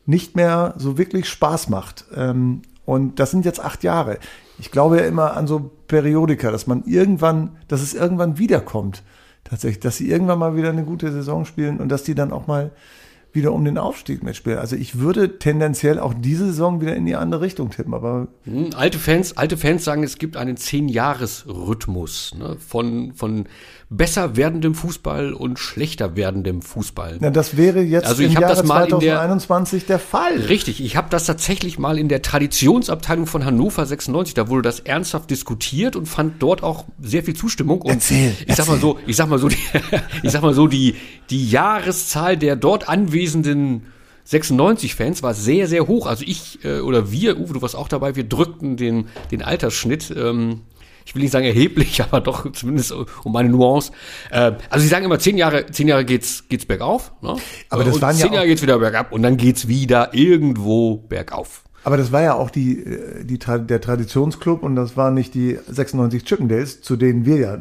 [0.07, 2.05] nicht mehr so wirklich Spaß macht.
[2.15, 4.19] Ähm, und das sind jetzt acht Jahre.
[4.59, 9.03] Ich glaube ja immer an so Periodika, dass man irgendwann, dass es irgendwann wiederkommt.
[9.45, 12.47] Tatsächlich, dass sie irgendwann mal wieder eine gute Saison spielen und dass die dann auch
[12.47, 12.71] mal
[13.33, 14.59] wieder um den Aufstieg mitspielen.
[14.59, 17.95] Also ich würde tendenziell auch diese Saison wieder in die andere Richtung tippen.
[17.95, 23.47] Aber hm, alte Fans, alte Fans sagen, es gibt einen Zehn-Jahres-Rhythmus ne, von von
[23.93, 27.19] besser werdendem Fußball und schlechter werdendem Fußball.
[27.21, 30.37] Na, das wäre jetzt also ich im Jahre das mal 2021 der, der, Fall.
[30.49, 34.79] Richtig, ich habe das tatsächlich mal in der Traditionsabteilung von Hannover 96, da wurde das
[34.79, 37.83] ernsthaft diskutiert und fand dort auch sehr viel Zustimmung.
[37.83, 39.59] Und erzähl, ich sag mal so, ich sag mal so, die,
[40.23, 40.95] ich sag mal so, die,
[41.29, 43.87] die Jahreszahl der dort anwesenden
[44.29, 46.07] 96-Fans war sehr, sehr hoch.
[46.07, 50.15] Also ich äh, oder wir, Uwe, du warst auch dabei, wir drückten den, den Altersschnitt
[50.17, 50.61] ähm,
[51.05, 52.93] ich will nicht sagen erheblich, aber doch zumindest
[53.25, 53.93] um eine Nuance.
[54.31, 57.13] Äh, also sie sagen immer, zehn Jahre, zehn Jahre geht's, geht's bergauf.
[57.23, 57.37] Ne?
[57.69, 60.97] Aber das und waren zehn ja Jahre geht's wieder bergab und dann geht's wieder irgendwo
[60.97, 61.65] bergauf.
[61.83, 65.59] Aber das war ja auch die, äh, die, der Traditionsclub und das waren nicht die
[65.67, 67.59] 96 Chippendales, zu denen wir ja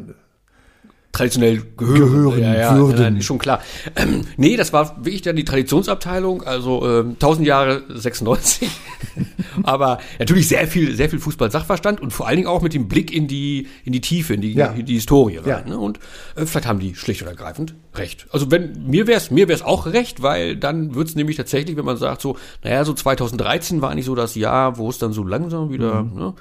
[1.12, 2.10] traditionell gehören.
[2.10, 3.14] Gehören, ja, ja, würden.
[3.14, 3.60] Nein, schon klar.
[3.96, 8.70] Ähm, nee, das war wirklich dann die Traditionsabteilung, also ähm, 1000 Jahre 96.
[9.64, 13.12] Aber natürlich sehr viel, sehr viel Fußball-Sachverstand und vor allen Dingen auch mit dem Blick
[13.12, 14.66] in die, in die Tiefe, in die, ja.
[14.66, 15.48] in die Historie rein.
[15.48, 15.62] Ja.
[15.62, 15.78] Ne?
[15.78, 15.98] Und
[16.36, 18.26] äh, vielleicht haben die schlicht und ergreifend recht.
[18.30, 21.96] Also wenn mir wär's, mir wär's auch recht, weil dann wird's nämlich tatsächlich, wenn man
[21.96, 25.72] sagt so, naja, so 2013 war nicht so das Jahr, wo es dann so langsam
[25.72, 26.18] wieder, mhm.
[26.18, 26.34] ne?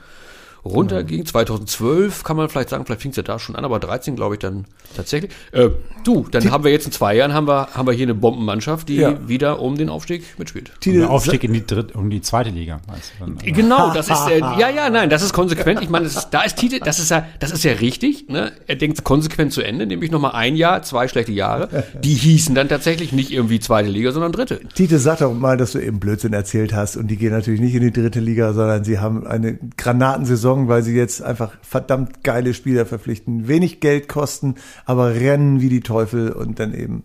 [0.65, 1.19] Runterging.
[1.19, 1.29] Genau.
[1.29, 4.35] 2012 kann man vielleicht sagen, vielleicht fing es ja da schon an, aber 13 glaube
[4.35, 5.31] ich dann tatsächlich.
[5.51, 5.69] Äh,
[6.03, 8.15] du, dann die, haben wir jetzt in zwei Jahren haben wir, haben wir hier eine
[8.15, 9.27] Bombenmannschaft, die ja.
[9.27, 10.71] wieder um den Aufstieg mitspielt.
[10.85, 12.81] Um den Aufstieg in die dritte, um die zweite Liga.
[13.19, 15.81] Dann, genau, das ist äh, ja ja nein, das ist konsequent.
[15.81, 18.27] Ich meine, das ist, da ist Tite, das ist ja das ist ja richtig.
[18.29, 18.51] Ne?
[18.67, 21.85] Er denkt konsequent zu Ende, nämlich nochmal ein Jahr, zwei schlechte Jahre.
[22.03, 24.61] Die hießen dann tatsächlich nicht irgendwie zweite Liga, sondern dritte.
[24.75, 27.75] Tite sag doch mal, dass du eben Blödsinn erzählt hast und die gehen natürlich nicht
[27.75, 32.23] in die dritte Liga, sondern sie haben eine Granatensaison Saison, weil sie jetzt einfach verdammt
[32.23, 37.03] geile Spieler verpflichten, wenig Geld kosten, aber rennen wie die Teufel und dann eben,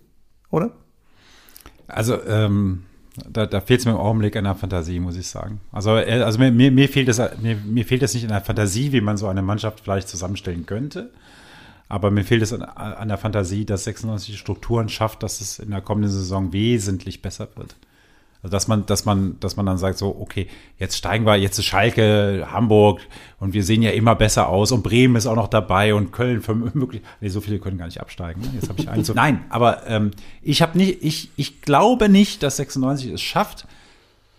[0.49, 0.71] oder?
[1.87, 2.83] Also, ähm,
[3.29, 5.61] da, da fehlt es mir im Augenblick an der Fantasie, muss ich sagen.
[5.71, 8.41] Also, äh, also mir, mir, mir, fehlt es, mir, mir fehlt es nicht in der
[8.41, 11.11] Fantasie, wie man so eine Mannschaft vielleicht zusammenstellen könnte.
[11.87, 15.69] Aber mir fehlt es an, an der Fantasie, dass 96 Strukturen schafft, dass es in
[15.69, 17.75] der kommenden Saison wesentlich besser wird.
[18.45, 21.57] Also dass man, dass man, dass man dann sagt so, okay, jetzt steigen wir, jetzt
[21.57, 23.01] ist Schalke, Hamburg
[23.39, 26.43] und wir sehen ja immer besser aus und Bremen ist auch noch dabei und Köln
[26.43, 27.01] für möglich.
[27.21, 28.41] Nee, so viele können gar nicht absteigen.
[28.41, 28.51] Ne?
[28.53, 29.13] Jetzt habe ich einen so.
[29.15, 30.11] Nein, aber ähm,
[30.43, 33.65] ich habe nicht, ich, ich glaube nicht, dass 96 es schafft,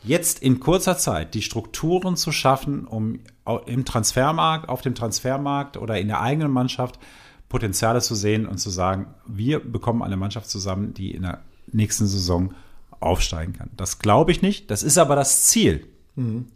[0.04, 3.18] jetzt in kurzer Zeit die Strukturen zu schaffen, um
[3.66, 7.00] im Transfermarkt, auf dem Transfermarkt oder in der eigenen Mannschaft
[7.48, 11.40] Potenziale zu sehen und zu sagen, wir bekommen eine Mannschaft zusammen, die in der
[11.72, 12.54] nächsten Saison
[13.00, 13.70] aufsteigen kann.
[13.76, 14.70] Das glaube ich nicht.
[14.70, 15.86] Das ist aber das Ziel.
[16.14, 16.46] Mhm.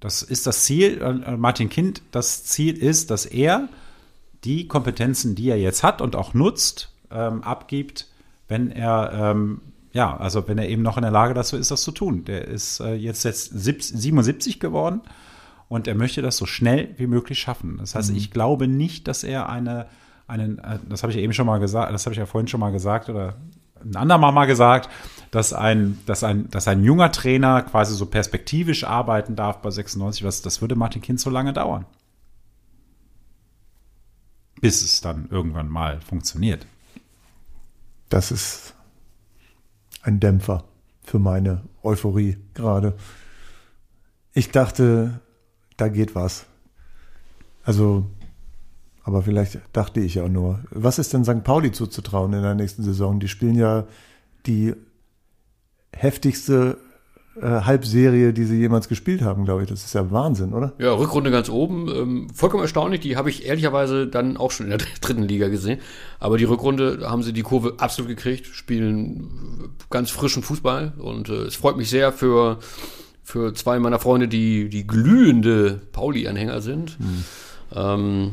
[0.00, 1.00] Das ist das Ziel.
[1.00, 3.68] Äh, Martin Kind, das Ziel ist, dass er
[4.44, 8.08] die Kompetenzen, die er jetzt hat und auch nutzt, ähm, abgibt,
[8.48, 9.60] wenn er ähm,
[9.92, 12.26] ja, also wenn er eben noch in der Lage dazu ist, das zu tun.
[12.26, 15.00] Der ist äh, jetzt, jetzt 77 geworden
[15.68, 17.78] und er möchte das so schnell wie möglich schaffen.
[17.78, 18.16] Das heißt, mhm.
[18.16, 19.86] ich glaube nicht, dass er eine
[20.26, 22.60] einen, äh, das habe ich eben schon mal gesagt, das habe ich ja vorhin schon
[22.60, 23.36] mal gesagt oder
[23.86, 24.90] ein andermal mal gesagt,
[25.30, 30.24] dass ein, dass ein, dass ein junger Trainer quasi so perspektivisch arbeiten darf bei 96,
[30.24, 31.86] was, das würde Martin Kind so lange dauern.
[34.60, 36.66] Bis es dann irgendwann mal funktioniert.
[38.08, 38.74] Das ist
[40.02, 40.64] ein Dämpfer
[41.02, 42.96] für meine Euphorie gerade.
[44.32, 45.20] Ich dachte,
[45.76, 46.46] da geht was.
[47.64, 48.06] Also,
[49.06, 50.58] aber vielleicht dachte ich ja nur.
[50.70, 51.44] Was ist denn St.
[51.44, 53.20] Pauli zuzutrauen in der nächsten Saison?
[53.20, 53.84] Die spielen ja
[54.46, 54.74] die
[55.92, 56.76] heftigste
[57.40, 59.68] äh, Halbserie, die sie jemals gespielt haben, glaube ich.
[59.68, 60.72] Das ist ja Wahnsinn, oder?
[60.80, 61.88] Ja, Rückrunde ganz oben.
[61.88, 62.98] Ähm, vollkommen erstaunlich.
[62.98, 65.78] Die habe ich ehrlicherweise dann auch schon in der dritten Liga gesehen.
[66.18, 70.94] Aber die Rückrunde haben sie die Kurve absolut gekriegt, spielen ganz frischen Fußball.
[70.98, 72.58] Und äh, es freut mich sehr für,
[73.22, 76.98] für zwei meiner Freunde, die, die glühende Pauli-Anhänger sind.
[76.98, 77.24] Hm.
[77.72, 78.32] Ähm,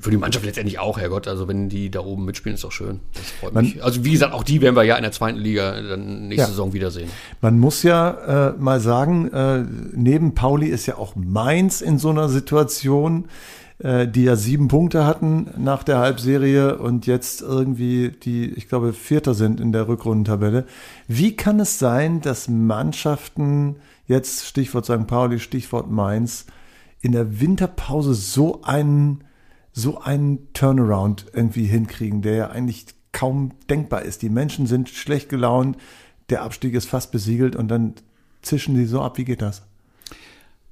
[0.00, 1.28] für die Mannschaft letztendlich auch, Herrgott.
[1.28, 3.00] Also wenn die da oben mitspielen, ist doch schön.
[3.14, 3.82] Das freut Man, mich.
[3.84, 6.48] Also wie gesagt, auch die werden wir ja in der zweiten Liga dann nächste ja.
[6.48, 7.08] Saison wiedersehen.
[7.40, 12.10] Man muss ja äh, mal sagen, äh, neben Pauli ist ja auch Mainz in so
[12.10, 13.26] einer Situation,
[13.78, 18.92] äh, die ja sieben Punkte hatten nach der Halbserie und jetzt irgendwie die, ich glaube,
[18.92, 20.64] Vierter sind in der Rückrundentabelle.
[21.06, 23.76] Wie kann es sein, dass Mannschaften,
[24.08, 25.06] jetzt Stichwort St.
[25.06, 26.46] Pauli, Stichwort Mainz,
[27.02, 29.22] in der Winterpause so einen
[29.76, 34.22] so einen Turnaround irgendwie hinkriegen, der ja eigentlich kaum denkbar ist.
[34.22, 35.76] Die Menschen sind schlecht gelaunt,
[36.30, 37.94] der Abstieg ist fast besiegelt und dann
[38.40, 39.18] zischen sie so ab.
[39.18, 39.62] Wie geht das?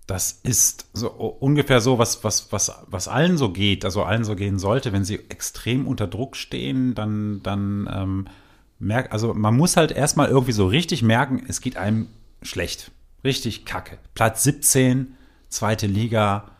[0.06, 4.36] Das ist so ungefähr so, was, was, was, was allen so geht, also allen so
[4.36, 8.26] gehen sollte, wenn sie extrem unter Druck stehen, dann, dann ähm,
[8.78, 12.08] merkt, also man muss halt erstmal irgendwie so richtig merken, es geht einem
[12.42, 12.90] schlecht.
[13.24, 13.98] Richtig kacke.
[14.14, 15.14] Platz 17,
[15.48, 16.50] zweite Liga,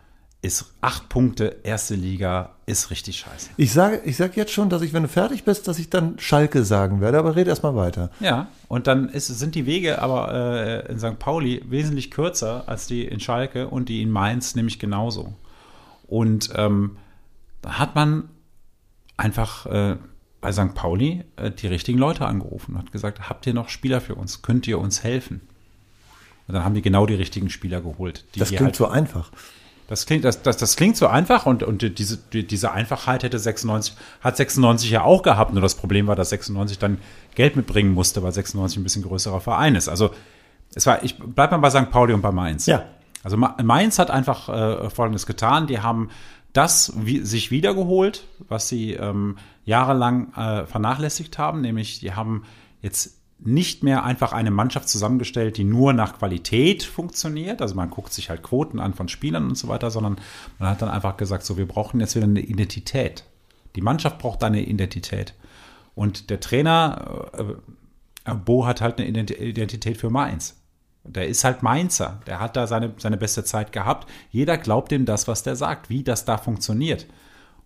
[0.43, 3.51] ist acht Punkte, erste Liga, ist richtig scheiße.
[3.57, 6.19] Ich sage, ich sage jetzt schon, dass ich, wenn du fertig bist, dass ich dann
[6.19, 8.11] Schalke sagen werde, aber red erst mal weiter.
[8.19, 11.21] Ja, und dann ist, sind die Wege aber äh, in St.
[11.21, 15.33] Pauli wesentlich kürzer als die in Schalke und die in Mainz nämlich genauso.
[16.09, 16.97] Und ähm,
[17.63, 18.29] da hat man
[19.17, 19.97] einfach äh,
[20.41, 20.75] bei St.
[20.75, 24.43] Pauli äh, die richtigen Leute angerufen und hat gesagt, habt ihr noch Spieler für uns?
[24.43, 25.41] Könnt ihr uns helfen?
[26.49, 28.25] Und dann haben die genau die richtigen Spieler geholt.
[28.37, 29.31] das klingt halt, so einfach.
[29.93, 33.95] Das klingt, das, das, das klingt so einfach und, und diese, diese Einfachheit hätte 96,
[34.23, 35.53] hat 96 ja auch gehabt.
[35.53, 36.97] Nur das Problem war, dass 96 dann
[37.35, 39.91] Geld mitbringen musste, weil 96 ein bisschen größerer Verein ist.
[39.91, 40.13] Also
[40.75, 41.91] es war, ich bleib mal bei St.
[41.91, 42.65] Pauli und bei Mainz.
[42.65, 42.87] Ja.
[43.23, 45.67] Also Mainz hat einfach äh, Folgendes getan.
[45.67, 46.09] Die haben
[46.55, 52.45] das wie, sich wiedergeholt, was sie ähm, jahrelang äh, vernachlässigt haben, nämlich die haben
[52.81, 57.61] jetzt nicht mehr einfach eine Mannschaft zusammengestellt, die nur nach Qualität funktioniert.
[57.61, 60.17] Also man guckt sich halt Quoten an von Spielern und so weiter, sondern
[60.59, 63.25] man hat dann einfach gesagt, so wir brauchen jetzt wieder eine Identität.
[63.75, 65.35] Die Mannschaft braucht eine Identität.
[65.95, 70.57] Und der Trainer, äh, äh Bo hat halt eine Identität für Mainz.
[71.05, 72.21] Der ist halt Mainzer.
[72.27, 74.09] Der hat da seine, seine beste Zeit gehabt.
[74.31, 77.07] Jeder glaubt ihm das, was der sagt, wie das da funktioniert.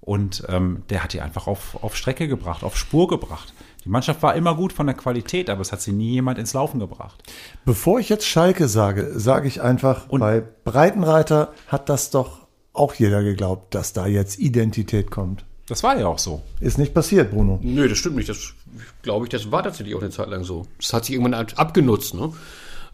[0.00, 3.52] Und ähm, der hat die einfach auf, auf Strecke gebracht, auf Spur gebracht.
[3.86, 6.52] Die Mannschaft war immer gut von der Qualität, aber es hat sie nie jemand ins
[6.54, 7.22] Laufen gebracht.
[7.64, 12.94] Bevor ich jetzt Schalke sage, sage ich einfach, Und bei Breitenreiter hat das doch auch
[12.94, 15.44] jeder geglaubt, dass da jetzt Identität kommt.
[15.68, 16.42] Das war ja auch so.
[16.60, 17.60] Ist nicht passiert, Bruno.
[17.62, 18.28] Nö, das stimmt nicht.
[18.28, 18.54] Das
[19.02, 20.66] glaube ich, das war tatsächlich auch eine Zeit lang so.
[20.80, 22.32] Das hat sich irgendwann abgenutzt, ne?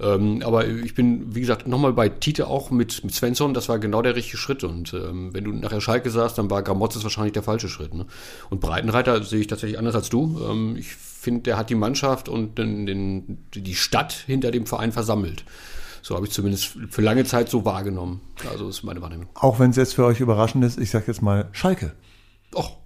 [0.01, 3.79] Ähm, aber ich bin, wie gesagt, nochmal bei Tite auch mit, mit Svensson, das war
[3.79, 4.65] genau der richtige Schritt.
[4.65, 7.95] Und ähm, wenn du nachher Schalke sagst, dann war Gramotzes wahrscheinlich der falsche Schritt.
[7.95, 8.07] Ne?
[8.51, 10.41] Und Breitenreiter sehe ich tatsächlich anders als du.
[10.49, 14.93] Ähm, ich finde, der hat die Mannschaft und den, den, die Stadt hinter dem Verein
[14.93, 15.45] versammelt.
[16.03, 18.21] So habe ich zumindest für lange Zeit so wahrgenommen.
[18.51, 19.29] Also ist meine Wahrnehmung.
[19.35, 21.93] Auch wenn es jetzt für euch überraschend ist, ich sage jetzt mal Schalke.
[22.55, 22.82] Och,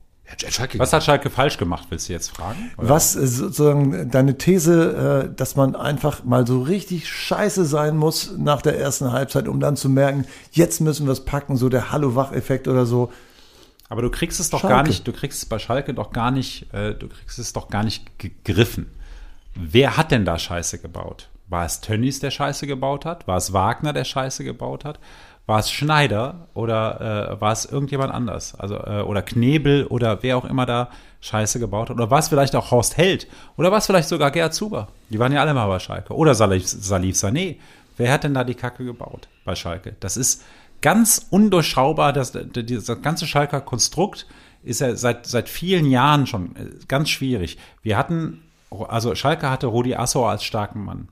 [0.79, 2.73] was hat Schalke falsch gemacht, willst du jetzt fragen?
[2.77, 2.89] Oder?
[2.89, 8.33] Was äh, sozusagen deine These, äh, dass man einfach mal so richtig scheiße sein muss
[8.37, 11.93] nach der ersten Halbzeit, um dann zu merken, jetzt müssen wir es packen, so der
[11.93, 13.12] Hallo-Wach-Effekt oder so.
[13.89, 14.75] Aber du kriegst es doch Schalke.
[14.75, 17.69] gar nicht, du kriegst es bei Schalke doch gar nicht, äh, du kriegst es doch
[17.69, 18.91] gar nicht gegriffen.
[19.55, 21.29] Wer hat denn da Scheiße gebaut?
[21.49, 23.29] War es Tönnies, der Scheiße gebaut hat?
[23.29, 24.99] War es Wagner, der Scheiße gebaut hat?
[25.47, 28.57] War es Schneider oder äh, war es irgendjemand anders?
[28.57, 31.97] Also, äh, oder Knebel oder wer auch immer da Scheiße gebaut hat?
[31.97, 33.29] Oder war es vielleicht auch Horst Held?
[33.57, 34.89] Oder war es vielleicht sogar Gerhard Zuber?
[35.09, 36.15] Die waren ja alle mal bei Schalke.
[36.15, 37.57] Oder Salif, Salif Sané.
[37.97, 39.95] Wer hat denn da die Kacke gebaut bei Schalke?
[40.01, 40.43] Das ist
[40.83, 42.13] ganz undurchschaubar.
[42.13, 44.27] Das, das ganze Schalker Konstrukt
[44.65, 47.57] ist ja seit, seit vielen Jahren schon äh, ganz schwierig.
[47.83, 48.43] Wir hatten,
[48.89, 51.09] also Schalke hatte Rudi Assauer als starken Mann.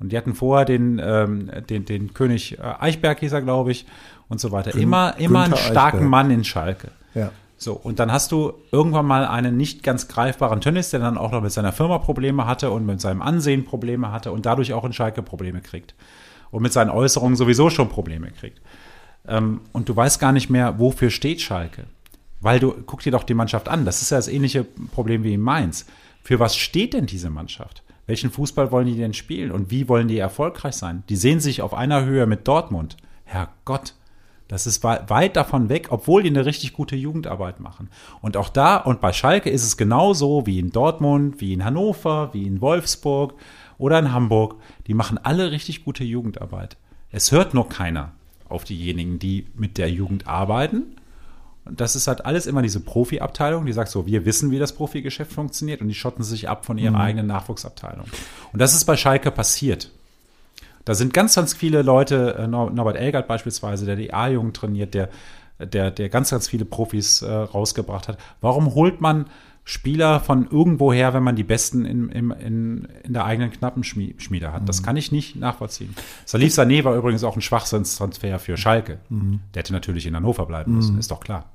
[0.00, 3.86] Und die hatten vorher den, ähm, den, den König äh, Eichberg, hieß er, glaube ich,
[4.28, 4.72] und so weiter.
[4.72, 6.10] Gün immer immer einen starken Eichberg.
[6.10, 6.90] Mann in Schalke.
[7.14, 7.30] Ja.
[7.56, 11.30] So, und dann hast du irgendwann mal einen nicht ganz greifbaren Tönnies, der dann auch
[11.30, 14.84] noch mit seiner Firma Probleme hatte und mit seinem Ansehen Probleme hatte und dadurch auch
[14.84, 15.94] in Schalke Probleme kriegt.
[16.50, 18.62] Und mit seinen Äußerungen sowieso schon Probleme kriegt.
[19.28, 21.84] Ähm, und du weißt gar nicht mehr, wofür steht Schalke.
[22.40, 23.84] Weil du, guck dir doch die Mannschaft an.
[23.84, 25.84] Das ist ja das ähnliche Problem wie in Mainz.
[26.22, 27.82] Für was steht denn diese Mannschaft?
[28.10, 31.04] Welchen Fußball wollen die denn spielen und wie wollen die erfolgreich sein?
[31.08, 32.96] Die sehen sich auf einer Höhe mit Dortmund.
[33.22, 33.94] Herrgott,
[34.48, 37.88] das ist weit davon weg, obwohl die eine richtig gute Jugendarbeit machen.
[38.20, 42.30] Und auch da und bei Schalke ist es genauso wie in Dortmund, wie in Hannover,
[42.34, 43.34] wie in Wolfsburg
[43.78, 44.56] oder in Hamburg.
[44.88, 46.78] Die machen alle richtig gute Jugendarbeit.
[47.12, 48.10] Es hört nur keiner
[48.48, 50.96] auf diejenigen, die mit der Jugend arbeiten.
[51.64, 54.72] Und das ist halt alles immer diese Profi-Abteilung, die sagt so, wir wissen, wie das
[54.72, 57.00] Profigeschäft funktioniert und die schotten sich ab von ihrer mhm.
[57.00, 58.06] eigenen Nachwuchsabteilung.
[58.52, 59.90] Und das ist bei Schalke passiert.
[60.84, 65.10] Da sind ganz, ganz viele Leute, äh, Norbert Elgert beispielsweise, der die A-Jugend trainiert, der,
[65.58, 68.18] der, der ganz, ganz viele Profis äh, rausgebracht hat.
[68.40, 69.26] Warum holt man
[69.64, 74.68] Spieler von irgendwoher, wenn man die Besten in, in, in, in der eigenen Knappenschmiede hat?
[74.68, 74.86] Das mhm.
[74.86, 75.94] kann ich nicht nachvollziem.
[76.24, 78.98] Salif Sané war übrigens auch ein Schwachsinnstransfer für Schalke.
[79.08, 79.40] Mhm.
[79.54, 81.00] Der hätte natürlich in Hannover bleiben müssen, mhm.
[81.00, 81.50] ist doch klar.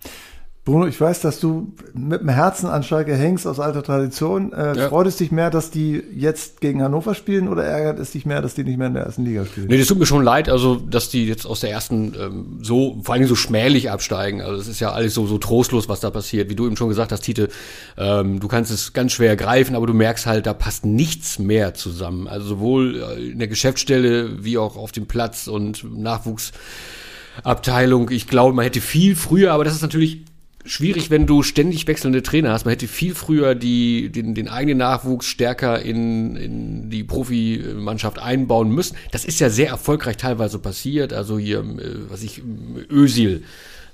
[0.65, 4.51] Bruno, ich weiß, dass du mit dem Herzen an Schalke hängst aus alter Tradition.
[4.51, 4.89] Äh, ja.
[4.89, 8.41] Freut es dich mehr, dass die jetzt gegen Hannover spielen oder ärgert es dich mehr,
[8.41, 9.67] dass die nicht mehr in der ersten Liga spielen?
[9.67, 12.99] Nee, das tut mir schon leid, also dass die jetzt aus der ersten ähm, so,
[13.03, 14.41] vor allen Dingen so schmählich absteigen.
[14.41, 16.49] Also es ist ja alles so, so trostlos, was da passiert.
[16.49, 17.49] Wie du eben schon gesagt hast, Tite,
[17.95, 21.75] ähm, du kannst es ganz schwer greifen, aber du merkst halt, da passt nichts mehr
[21.75, 22.27] zusammen.
[22.27, 28.09] Also sowohl äh, in der Geschäftsstelle wie auch auf dem Platz und Nachwuchsabteilung.
[28.09, 30.25] Ich glaube, man hätte viel früher, aber das ist natürlich
[30.65, 32.65] schwierig, wenn du ständig wechselnde Trainer hast.
[32.65, 38.69] Man hätte viel früher die, den, den eigenen Nachwuchs stärker in, in die Profimannschaft einbauen
[38.69, 38.97] müssen.
[39.11, 41.13] Das ist ja sehr erfolgreich teilweise passiert.
[41.13, 42.41] Also hier, äh, was ich,
[42.89, 43.43] Ösil.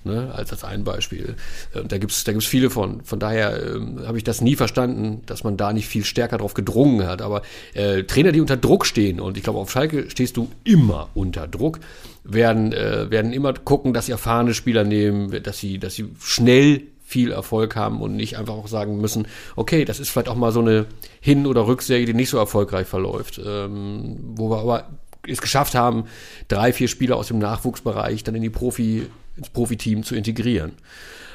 [0.04, 1.36] Ne, als, als ein Beispiel.
[1.76, 3.04] Äh, da gibt's da gibt's viele von.
[3.04, 6.56] Von daher ähm, habe ich das nie verstanden, dass man da nicht viel stärker drauf
[6.56, 7.22] gedrungen hat.
[7.22, 7.44] Aber
[7.76, 11.48] äh, Trainer, die unter Druck stehen, und ich glaube, auf Schalke stehst du immer unter
[11.48, 11.80] Druck,
[12.24, 16.82] werden, äh, werden immer gucken, dass sie erfahrene Spieler nehmen, dass sie, dass sie schnell
[17.12, 20.52] viel Erfolg haben und nicht einfach auch sagen müssen, okay, das ist vielleicht auch mal
[20.52, 20.86] so eine
[21.20, 24.90] Hin- oder Rückserie, die nicht so erfolgreich verläuft, ähm, wo wir aber
[25.28, 26.06] es geschafft haben,
[26.48, 30.74] drei, vier Spieler aus dem Nachwuchsbereich dann in die Profi, ins Profiteam zu integrieren.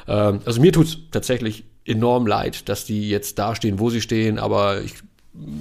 [0.09, 4.39] Ähm, also mir tut's tatsächlich enorm leid, dass die jetzt da stehen, wo sie stehen,
[4.39, 4.95] aber ich,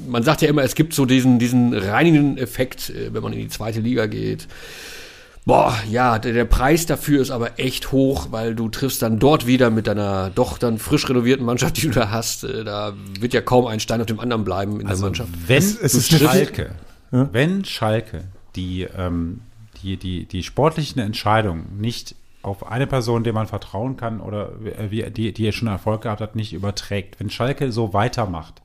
[0.08, 3.40] man sagt ja immer, es gibt so diesen, diesen reinigenden Effekt, äh, wenn man in
[3.40, 4.48] die zweite Liga geht
[5.46, 9.48] boah, ja, der, der, Preis dafür ist aber echt hoch, weil du triffst dann dort
[9.48, 12.44] wieder mit deiner doch dann frisch renovierten Mannschaft, die du da hast.
[12.44, 15.30] Äh, da wird ja kaum ein Stein auf dem anderen bleiben in also der Mannschaft.
[15.48, 16.76] Wenn es, es ist Schalke,
[17.12, 17.30] ja?
[17.32, 19.42] wenn Schalke die, ähm,
[19.82, 24.52] die, die, die sportlichen Entscheidungen nicht auf eine Person, der man vertrauen kann oder
[24.90, 27.20] wie, die, die schon Erfolg gehabt hat, nicht überträgt.
[27.20, 28.62] Wenn Schalke so weitermacht,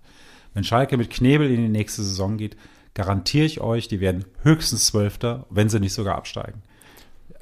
[0.54, 2.56] wenn Schalke mit Knebel in die nächste Saison geht,
[2.94, 6.62] garantiere ich euch, die werden höchstens Zwölfter, wenn sie nicht sogar absteigen.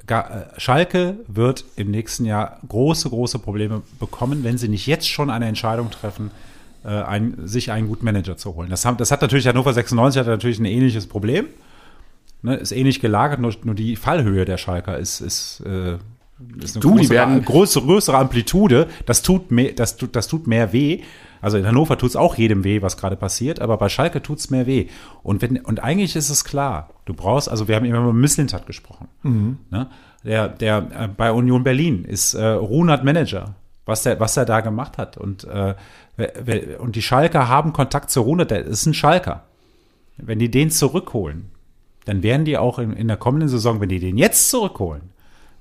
[0.07, 0.23] Äh,
[0.57, 5.47] Schalke wird im nächsten Jahr große, große Probleme bekommen, wenn sie nicht jetzt schon eine
[5.47, 6.31] Entscheidung treffen,
[6.83, 8.69] äh, ein, sich einen guten Manager zu holen.
[8.69, 11.47] Das, hat, das hat natürlich Hannover 96 hat natürlich ein ähnliches Problem.
[12.41, 15.97] Ne, ist ähnlich gelagert, nur, nur die Fallhöhe der Schalker ist, ist, äh,
[16.39, 18.87] du, die werden größere, größere Amplitude.
[19.05, 21.01] Das tut, mehr, das, tut, das tut mehr weh.
[21.41, 24.39] Also in Hannover tut es auch jedem weh, was gerade passiert, aber bei Schalke tut
[24.39, 24.87] es mehr weh.
[25.23, 28.65] Und, wenn, und eigentlich ist es klar, du brauchst, also wir haben immer über Misslintat
[28.67, 29.07] gesprochen.
[29.23, 29.57] Mhm.
[29.69, 29.87] Ne?
[30.23, 34.59] Der, der äh, bei Union Berlin ist äh, Runert Manager, was der, was er da
[34.59, 35.17] gemacht hat.
[35.17, 35.75] Und, äh,
[36.79, 39.43] und die Schalker haben Kontakt zu Runert, der ist ein Schalker.
[40.17, 41.51] Wenn die den zurückholen,
[42.03, 45.11] dann werden die auch in, in der kommenden Saison, wenn die den jetzt zurückholen,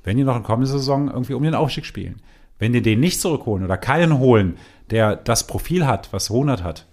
[0.09, 2.17] werden die noch in der kommenden Saison irgendwie um den Aufstieg spielen.
[2.59, 4.57] Wenn die den nicht zurückholen oder keinen holen,
[4.91, 6.87] der das Profil hat, was Ronald hat,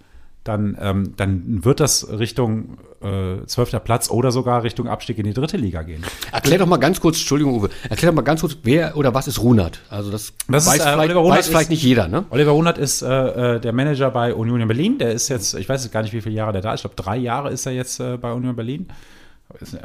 [0.44, 5.32] dann, ähm, dann wird das Richtung äh, zwölfter Platz oder sogar Richtung Abstieg in die
[5.32, 6.04] dritte Liga gehen.
[6.30, 9.26] Erklär doch mal ganz kurz, Entschuldigung, Uwe, erklär doch mal ganz kurz, wer oder was
[9.26, 9.80] ist Runert?
[9.88, 12.26] Also das, das weiß, ist, äh, vielleicht, weiß vielleicht nicht jeder, ne?
[12.30, 14.98] Oliver Runert ist äh, äh, der Manager bei Union in Berlin.
[14.98, 16.80] Der ist jetzt, ich weiß jetzt gar nicht, wie viele Jahre der da ist.
[16.80, 18.88] Ich glaube, drei Jahre ist er jetzt äh, bei Union Berlin.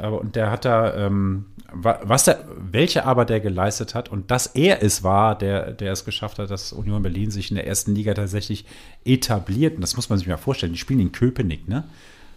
[0.00, 4.82] Und der hat da, ähm, was der, welche Arbeit der geleistet hat und dass er
[4.82, 8.14] es war, der, der es geschafft hat, dass Union Berlin sich in der ersten Liga
[8.14, 8.64] tatsächlich
[9.04, 9.76] etabliert.
[9.76, 10.72] Und das muss man sich mal vorstellen.
[10.72, 11.84] Die spielen in Köpenick, ne?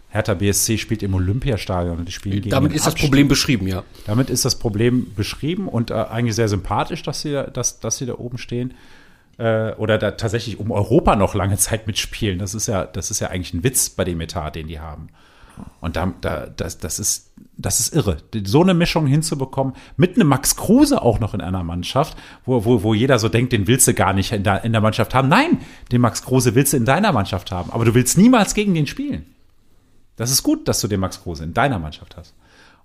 [0.08, 3.82] Hertha BSC spielt im Olympiastadion und die spielen gegen Damit ist das Problem beschrieben, ja.
[4.06, 7.98] Damit ist das Problem beschrieben und äh, eigentlich sehr sympathisch, dass sie, da, dass, dass
[7.98, 8.74] sie da oben stehen.
[9.38, 12.38] Äh, oder da tatsächlich um Europa noch lange Zeit mitspielen.
[12.38, 15.08] Das ist ja, das ist ja eigentlich ein Witz bei dem Etat, den die haben.
[15.80, 17.25] Und da, da, das, das ist,
[17.58, 21.62] das ist irre, so eine Mischung hinzubekommen, mit einem Max Kruse auch noch in einer
[21.62, 24.72] Mannschaft, wo, wo, wo jeder so denkt, den willst du gar nicht in der, in
[24.72, 25.28] der Mannschaft haben.
[25.28, 28.74] Nein, den Max Kruse willst du in deiner Mannschaft haben, aber du willst niemals gegen
[28.74, 29.26] den spielen.
[30.16, 32.34] Das ist gut, dass du den Max Kruse in deiner Mannschaft hast.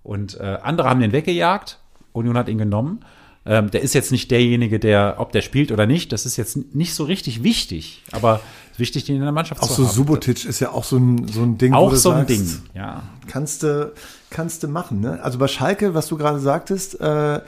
[0.03, 1.79] Und äh, andere haben den weggejagt,
[2.13, 3.05] Union hat ihn genommen.
[3.45, 6.75] Ähm, der ist jetzt nicht derjenige, der, ob der spielt oder nicht, das ist jetzt
[6.75, 8.39] nicht so richtig wichtig, aber
[8.77, 9.95] wichtig, den in der Mannschaft auch zu so haben.
[9.95, 11.73] Subotic ist ja auch so ein, so ein Ding.
[11.73, 13.01] Auch so ein sagst, Ding, ja.
[13.27, 13.93] Kannst du,
[14.31, 15.19] kannst du machen, ne?
[15.21, 17.41] Also bei Schalke, was du gerade sagtest, äh,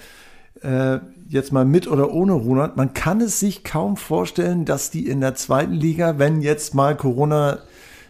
[0.62, 5.08] äh, jetzt mal mit oder ohne Runert, man kann es sich kaum vorstellen, dass die
[5.08, 7.60] in der zweiten Liga, wenn jetzt mal Corona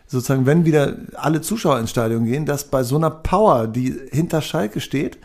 [0.07, 4.41] sozusagen, wenn wieder alle Zuschauer ins Stadion gehen, dass bei so einer Power, die hinter
[4.41, 5.17] Schalke steht,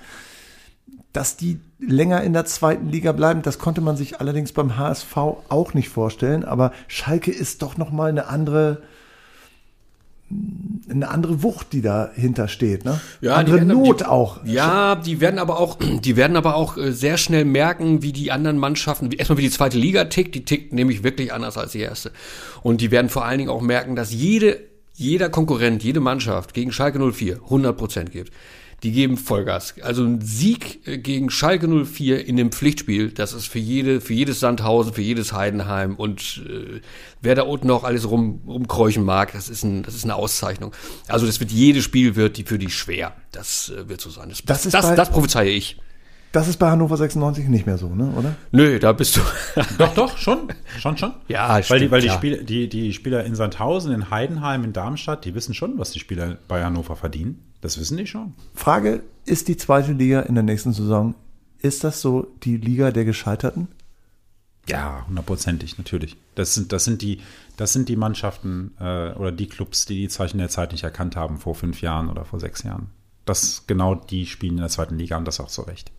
[1.13, 3.43] dass die länger in der zweiten Liga bleiben.
[3.43, 6.45] Das konnte man sich allerdings beim HSV auch nicht vorstellen.
[6.45, 8.83] Aber Schalke ist doch noch mal eine andere,
[10.91, 12.85] eine andere Wucht, die dahinter steht.
[12.85, 13.01] Ne?
[13.21, 14.41] Ja, andere die werden- Not die, auch.
[14.45, 18.31] Ja, die werden aber auch, die werden aber auch äh, sehr schnell merken, wie die
[18.31, 21.73] anderen Mannschaften, wie, erstmal wie die zweite Liga tickt, die tickt nämlich wirklich anders als
[21.73, 22.13] die erste.
[22.63, 24.61] Und die werden vor allen Dingen auch merken, dass jede,
[24.95, 28.33] jeder Konkurrent, jede Mannschaft gegen Schalke 04 100 Prozent gibt.
[28.83, 29.75] Die geben Vollgas.
[29.83, 34.15] Also ein Sieg äh, gegen Schalke 04 in dem Pflichtspiel, das ist für jede, für
[34.15, 36.81] jedes Sandhausen, für jedes Heidenheim und äh,
[37.21, 40.73] wer da unten noch alles rum, rumkräuchen mag, das ist, ein, das ist eine Auszeichnung.
[41.09, 43.17] Also das wird jedes Spiel wird die für die schwer.
[43.33, 44.29] Das äh, wird so sein.
[44.29, 45.77] Das, Das das, das, das prophezeie ich.
[46.39, 48.13] Das ist bei Hannover 96 nicht mehr so, ne?
[48.17, 48.37] oder?
[48.53, 49.21] Nö, da bist du.
[49.79, 51.13] Doch, doch, schon, schon, schon.
[51.27, 52.17] Ja, weil die, stimmt, weil die, klar.
[52.19, 55.99] Spieler, die, die Spieler in Sandhausen, in Heidenheim, in Darmstadt, die wissen schon, was die
[55.99, 57.43] Spieler bei Hannover verdienen.
[57.61, 58.35] Das wissen die schon.
[58.55, 61.17] Frage, ist die zweite Liga in der nächsten Saison,
[61.59, 63.67] ist das so die Liga der Gescheiterten?
[64.69, 66.17] Ja, hundertprozentig, natürlich.
[66.37, 67.21] Das sind, das sind die,
[67.57, 71.17] das sind die Mannschaften äh, oder die Clubs, die die Zeichen der Zeit nicht erkannt
[71.17, 72.91] haben vor fünf Jahren oder vor sechs Jahren.
[73.25, 75.91] Das genau die spielen in der zweiten Liga und das auch zu Recht.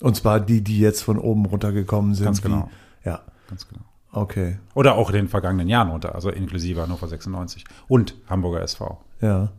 [0.00, 2.26] Und zwar die, die jetzt von oben runtergekommen sind.
[2.26, 2.70] Ganz genau.
[3.02, 3.82] Wie, ja, Ganz genau.
[4.12, 4.58] okay.
[4.74, 9.00] Oder auch in den vergangenen Jahren runter, also inklusive Hannover 96 und Hamburger SV.
[9.20, 9.50] Ja.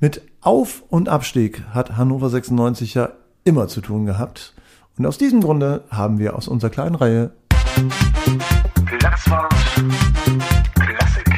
[0.00, 3.10] Mit Auf- und Abstieg hat Hannover 96 ja
[3.44, 4.54] immer zu tun gehabt.
[4.98, 7.30] Und aus diesem Grunde haben wir aus unserer kleinen Reihe
[8.86, 9.54] Platzwart
[10.74, 11.30] Klassik.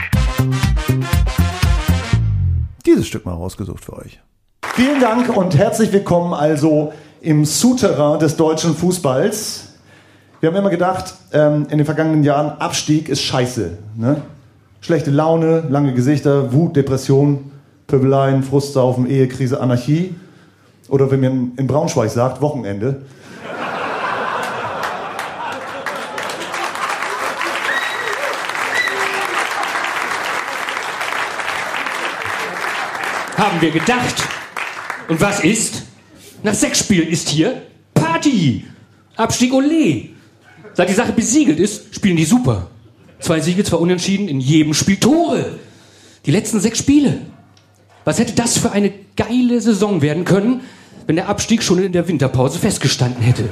[2.87, 4.21] dieses Stück mal rausgesucht für euch.
[4.75, 6.93] Vielen Dank und herzlich willkommen also
[7.23, 9.69] im Souterrain des deutschen Fußballs.
[10.41, 13.79] Wir haben immer gedacht, ähm, in den vergangenen Jahren, Abstieg ist scheiße.
[13.97, 14.23] Ne?
[14.81, 17.53] Schlechte Laune, lange Gesichter, Wut, Depression,
[17.87, 20.17] Pöbeleien, Frustsaufen, Ehekrise, Anarchie.
[20.89, 23.03] Oder wenn man in Braunschweig sagt, Wochenende.
[33.39, 34.29] Haben wir gedacht.
[35.09, 35.92] Und was ist?
[36.43, 37.63] Nach sechs Spielen ist hier
[37.95, 38.65] Party.
[39.17, 40.09] Abstieg Ole.
[40.75, 42.69] Seit die Sache besiegelt ist, spielen die super.
[43.21, 45.59] Zwei Siege, zwei Unentschieden, in jedem Spiel Tore.
[46.27, 47.21] Die letzten sechs Spiele.
[48.05, 50.63] Was hätte das für eine geile Saison werden können,
[51.07, 53.49] wenn der Abstieg schon in der Winterpause festgestanden hätte?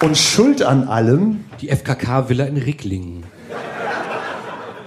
[0.00, 3.24] Und Schuld an allem, Die FKK-Villa in Ricklingen.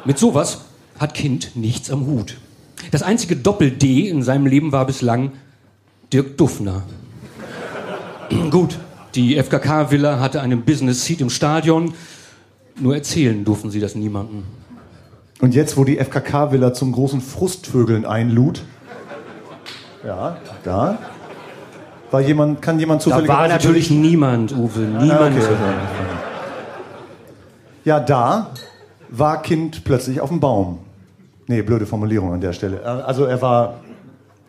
[0.06, 0.62] Mit sowas
[1.00, 2.38] hat Kind nichts am Hut.
[2.92, 5.32] Das einzige Doppel-D in seinem Leben war bislang
[6.14, 6.84] Dirk Duffner.
[8.52, 8.78] Gut,
[9.16, 11.94] die FKK-Villa hatte einen Business-Seat im Stadion.
[12.80, 14.44] Nur erzählen durften sie das niemandem.
[15.42, 18.64] und jetzt, wo die FKK-Villa zum großen Frustvögeln einlud,
[20.06, 21.00] ja, da,
[22.12, 25.36] war jemand, kann jemand Da zufällig war natürlich niemand, Uwe, niemand.
[25.36, 25.56] okay.
[27.86, 28.52] Ja, da
[29.18, 30.80] war Kind plötzlich auf dem Baum.
[31.48, 32.82] Nee, blöde Formulierung an der Stelle.
[32.82, 33.76] Äh, Also er war,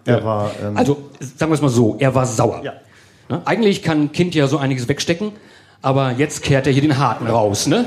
[0.05, 2.63] er war, ähm, Also, sagen wir es mal so, er war sauer.
[2.63, 2.73] Ja.
[3.29, 3.43] Ne?
[3.45, 5.33] Eigentlich kann Kind ja so einiges wegstecken,
[5.83, 7.85] aber jetzt kehrt er hier den Harten raus, ne?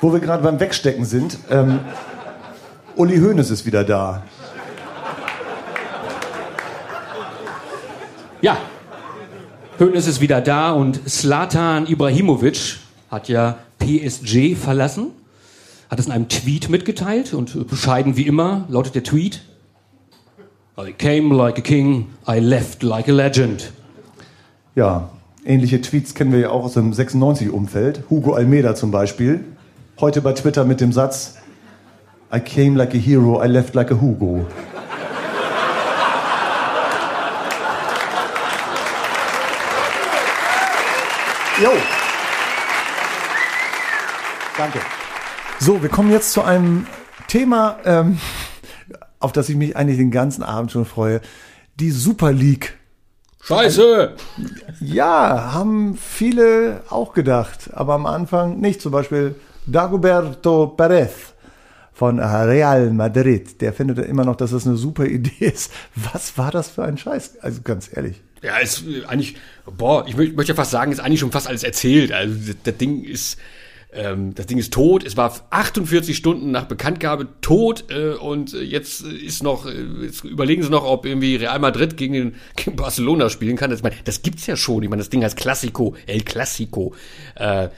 [0.00, 1.80] wo wir gerade beim Wegstecken sind, ähm,
[2.96, 4.22] Uli Hoeneß ist wieder da.
[8.40, 8.56] Ja,
[9.78, 12.78] Hoeneß ist wieder da und Slatan Ibrahimovic
[13.10, 15.08] hat ja PSG verlassen,
[15.90, 19.42] hat es in einem Tweet mitgeteilt und bescheiden wie immer lautet der Tweet:
[20.78, 23.72] I came like a king, I left like a legend.
[24.76, 25.10] Ja,
[25.44, 28.04] ähnliche Tweets kennen wir ja auch aus dem 96-Umfeld.
[28.08, 29.44] Hugo Almeida zum Beispiel.
[30.00, 31.34] Heute bei Twitter mit dem Satz,
[32.32, 34.46] I came like a hero, I left like a Hugo.
[41.60, 41.72] Jo.
[44.60, 44.80] Danke.
[45.58, 46.86] So, wir kommen jetzt zu einem
[47.28, 48.18] Thema, ähm,
[49.18, 51.22] auf das ich mich eigentlich den ganzen Abend schon freue.
[51.76, 52.76] Die Super League.
[53.42, 54.16] Scheiße!
[54.82, 58.82] Ja, haben viele auch gedacht, aber am Anfang nicht.
[58.82, 59.34] Zum Beispiel
[59.64, 61.32] Dagoberto Perez
[61.94, 63.62] von Real Madrid.
[63.62, 65.72] Der findet immer noch, dass das eine super Idee ist.
[65.94, 67.38] Was war das für ein Scheiß?
[67.40, 68.20] Also ganz ehrlich.
[68.42, 72.12] Ja, ist eigentlich, boah, ich mö- möchte fast sagen, ist eigentlich schon fast alles erzählt.
[72.12, 73.38] Also das Ding ist,
[73.92, 75.04] ähm, das Ding ist tot.
[75.04, 80.24] Es war 48 Stunden nach Bekanntgabe tot äh, und äh, jetzt ist noch, äh, jetzt
[80.24, 83.70] überlegen sie noch, ob irgendwie Real Madrid gegen, den, gegen Barcelona spielen kann.
[83.70, 84.82] Das, ich meine, das gibt's ja schon.
[84.82, 86.94] Ich meine, das Ding heißt Classico, El Clasico.
[87.34, 87.68] Äh,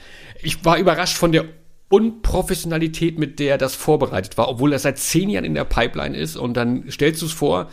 [0.41, 1.45] ich war überrascht von der
[1.89, 6.35] Unprofessionalität, mit der das vorbereitet war, obwohl das seit zehn Jahren in der Pipeline ist
[6.35, 7.69] und dann stellst du es vor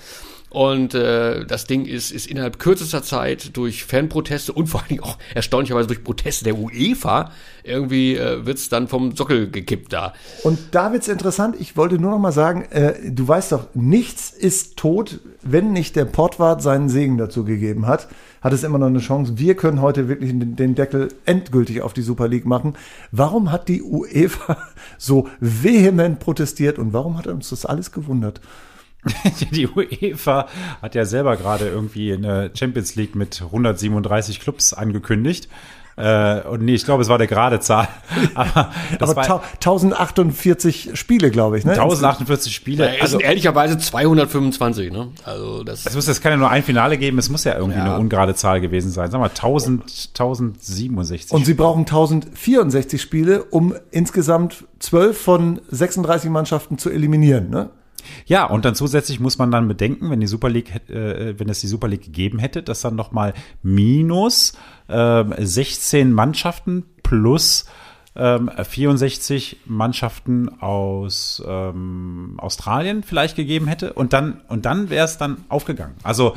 [0.51, 5.03] und äh, das Ding ist, ist innerhalb kürzester Zeit durch Fanproteste und vor allen Dingen
[5.03, 7.31] auch erstaunlicherweise durch Proteste der UEFA
[7.63, 10.13] irgendwie äh, wird's dann vom Sockel gekippt da.
[10.43, 11.55] Und da wird's interessant.
[11.61, 15.95] Ich wollte nur noch mal sagen, äh, du weißt doch, nichts ist tot, wenn nicht
[15.95, 18.09] der Portwart seinen Segen dazu gegeben hat.
[18.41, 19.35] Hat es immer noch eine Chance.
[19.37, 22.75] Wir können heute wirklich den Deckel endgültig auf die Super League machen.
[23.13, 24.57] Warum hat die UEFA
[24.99, 28.41] so vehement protestiert und warum hat uns das alles gewundert?
[29.53, 30.47] Die UEFA
[30.83, 35.49] hat ja selber gerade irgendwie eine Champions League mit 137 Clubs angekündigt.
[35.97, 37.89] Äh, und nee, ich glaube, es war der gerade Zahl.
[38.35, 41.65] Aber das Aber war tau- 1048 Spiele, glaube ich.
[41.65, 41.73] Ne?
[41.73, 42.95] 1048 Spiele.
[42.97, 45.09] Es Also, sind ehrlicherweise 225, ne?
[45.25, 45.85] Also das.
[45.87, 47.19] es muss jetzt kann ja nur ein Finale geben.
[47.19, 47.85] Es muss ja irgendwie Ja.
[47.85, 49.11] eine ungerade Zahl gewesen sein.
[49.11, 49.83] Sag mal, 1000,
[50.19, 51.33] 1067.
[51.33, 57.51] Und sie brauchen 1064 Spiele, um insgesamt 12 von 36 Mannschaften zu eliminieren.
[57.51, 57.71] Ne?
[58.27, 61.61] Ja, und dann zusätzlich muss man dann bedenken, wenn die Super League, äh, wenn es
[61.61, 64.55] die Super League gegeben hätte, dass dann noch mal minus
[64.89, 67.67] ähm, 16 Mannschaften plus
[68.17, 75.17] ähm, 64 Mannschaften aus ähm, Australien vielleicht gegeben hätte und dann und dann wäre es
[75.17, 75.95] dann aufgegangen.
[76.03, 76.35] Also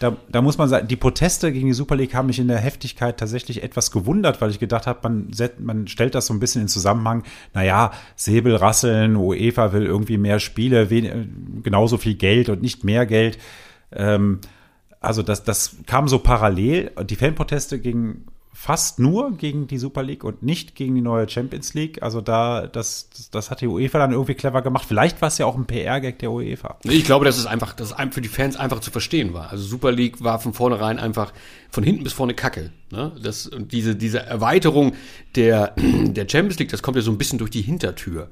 [0.00, 2.58] da, da muss man sagen, die Proteste gegen die Super League haben mich in der
[2.58, 6.62] Heftigkeit tatsächlich etwas gewundert, weil ich gedacht habe, man, man stellt das so ein bisschen
[6.62, 7.22] in Zusammenhang,
[7.52, 10.88] naja, Säbelrasseln, UEFA will irgendwie mehr Spiele,
[11.62, 13.36] genauso viel Geld und nicht mehr Geld.
[13.92, 14.40] Ähm,
[15.00, 16.92] also das, das kam so parallel.
[17.04, 21.72] Die Fanproteste gingen fast nur gegen die Super League und nicht gegen die neue Champions
[21.74, 22.02] League.
[22.02, 24.84] Also da, das, das, hat die UEFA dann irgendwie clever gemacht.
[24.86, 26.76] Vielleicht war es ja auch ein PR-Gag der UEFA.
[26.82, 29.50] Ich glaube, dass es einfach, dass es für die Fans einfach zu verstehen war.
[29.50, 31.32] Also Super League war von vornherein einfach
[31.70, 32.72] von hinten bis vorne Kacke.
[32.90, 33.12] Ne?
[33.22, 34.94] Das, und diese, diese Erweiterung
[35.36, 38.28] der, der Champions League, das kommt ja so ein bisschen durch die Hintertür.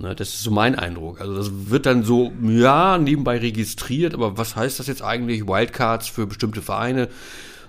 [0.00, 1.20] Ne, das ist so mein Eindruck.
[1.20, 5.48] Also das wird dann so, ja, nebenbei registriert, aber was heißt das jetzt eigentlich?
[5.48, 7.08] Wildcards für bestimmte Vereine,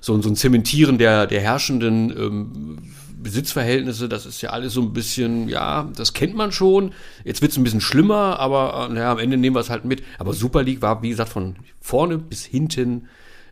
[0.02, 2.78] so, so ein Zementieren der, der herrschenden ähm,
[3.22, 6.94] Besitzverhältnisse, das ist ja alles so ein bisschen, ja, das kennt man schon.
[7.26, 10.04] Jetzt wird's ein bisschen schlimmer, aber äh, naja, am Ende nehmen wir es halt mit.
[10.18, 13.08] Aber Super League war, wie gesagt, von vorne bis hinten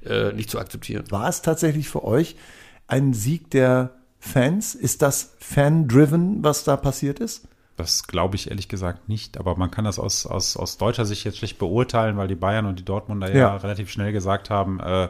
[0.05, 1.03] äh, nicht zu akzeptieren.
[1.09, 2.35] War es tatsächlich für euch
[2.87, 4.73] ein Sieg der Fans?
[4.73, 7.47] Ist das fan-driven, was da passiert ist?
[7.75, 11.25] Das glaube ich ehrlich gesagt nicht, aber man kann das aus, aus, aus deutscher Sicht
[11.25, 13.57] jetzt schlecht beurteilen, weil die Bayern und die Dortmunder ja, Ja.
[13.57, 15.09] relativ schnell gesagt haben, äh,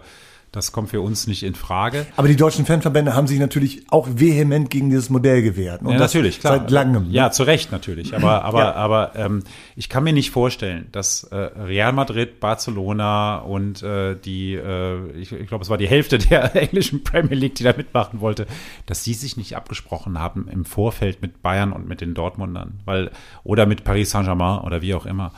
[0.58, 2.06] das kommt für uns nicht in Frage.
[2.18, 5.82] Aber die deutschen Fanverbände haben sich natürlich auch vehement gegen dieses Modell gewehrt.
[5.84, 6.58] Und ja, natürlich, klar.
[6.58, 7.08] Seit langem.
[7.08, 7.14] ne?
[7.14, 8.16] Ja, zu Recht natürlich.
[8.16, 8.74] Aber, aber, Ja.
[8.74, 9.44] aber ähm,
[9.76, 15.32] ich kann mir nicht vorstellen, dass äh, Real Madrid, Barcelona und äh, die, äh, ich,
[15.32, 18.48] ich glaube, es war die Hälfte der englischen Premier League, die da mitmachen wollte,
[18.88, 23.12] dass sie sich nicht abgesprochen haben im Vorfeld mit Bayern und mit den Dortmundern, weil
[23.44, 25.32] oder mit Paris Saint-Germain oder wie auch immer.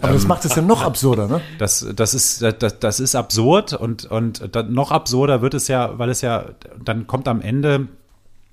[0.00, 1.40] Aber das macht es ja noch absurder, ne?
[1.58, 5.98] Das, das ist, das, das ist absurd und, und dann noch absurder wird es ja,
[5.98, 6.46] weil es ja,
[6.84, 7.88] dann kommt am Ende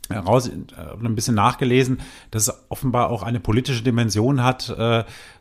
[0.10, 0.52] heraus, äh,
[1.04, 5.00] ein bisschen nachgelesen, dass es offenbar auch eine politische Dimension hat äh,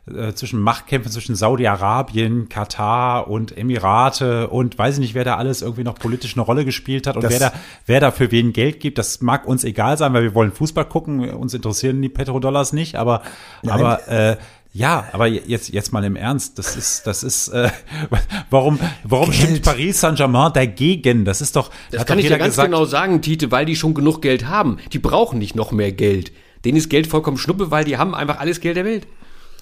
[0.09, 5.61] äh, zwischen Machtkämpfen zwischen Saudi-Arabien, Katar und Emirate und weiß ich nicht, wer da alles
[5.61, 7.53] irgendwie noch politisch eine Rolle gespielt hat und Das- wer da,
[7.85, 8.97] wer da für wen Geld gibt.
[8.97, 12.95] Das mag uns egal sein, weil wir wollen Fußball gucken, uns interessieren die Petrodollars nicht,
[12.95, 13.21] aber,
[13.67, 14.37] aber äh,
[14.73, 17.69] ja, aber jetzt, jetzt mal im Ernst, das ist, das ist, äh,
[18.49, 19.41] warum, warum Geld.
[19.41, 21.25] stimmt Paris Saint-Germain dagegen?
[21.25, 23.51] Das ist doch, Das hat kann doch ich dir jeder ganz gesagt, genau sagen, Tite,
[23.51, 24.77] weil die schon genug Geld haben.
[24.93, 26.31] Die brauchen nicht noch mehr Geld.
[26.63, 29.07] Denen ist Geld vollkommen schnuppe, weil die haben einfach alles Geld der Welt.